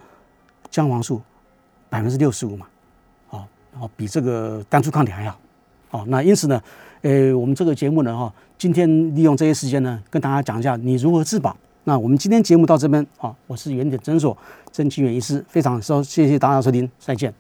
[0.70, 1.20] 姜黄素
[1.88, 2.66] 百分之六十五嘛，
[3.30, 5.36] 哦，然后比这个单株抗体还要
[5.90, 6.62] 好，那因此呢，
[7.02, 11.56] 呃，我们这个节目呢，哈，今天利用这些时间呢，跟大家讲一下你如何自保。
[11.84, 14.36] 那我们今天节目到这边，好，我是原点诊所
[14.70, 17.34] 曾清远医师，非常收谢谢大家收听，再见。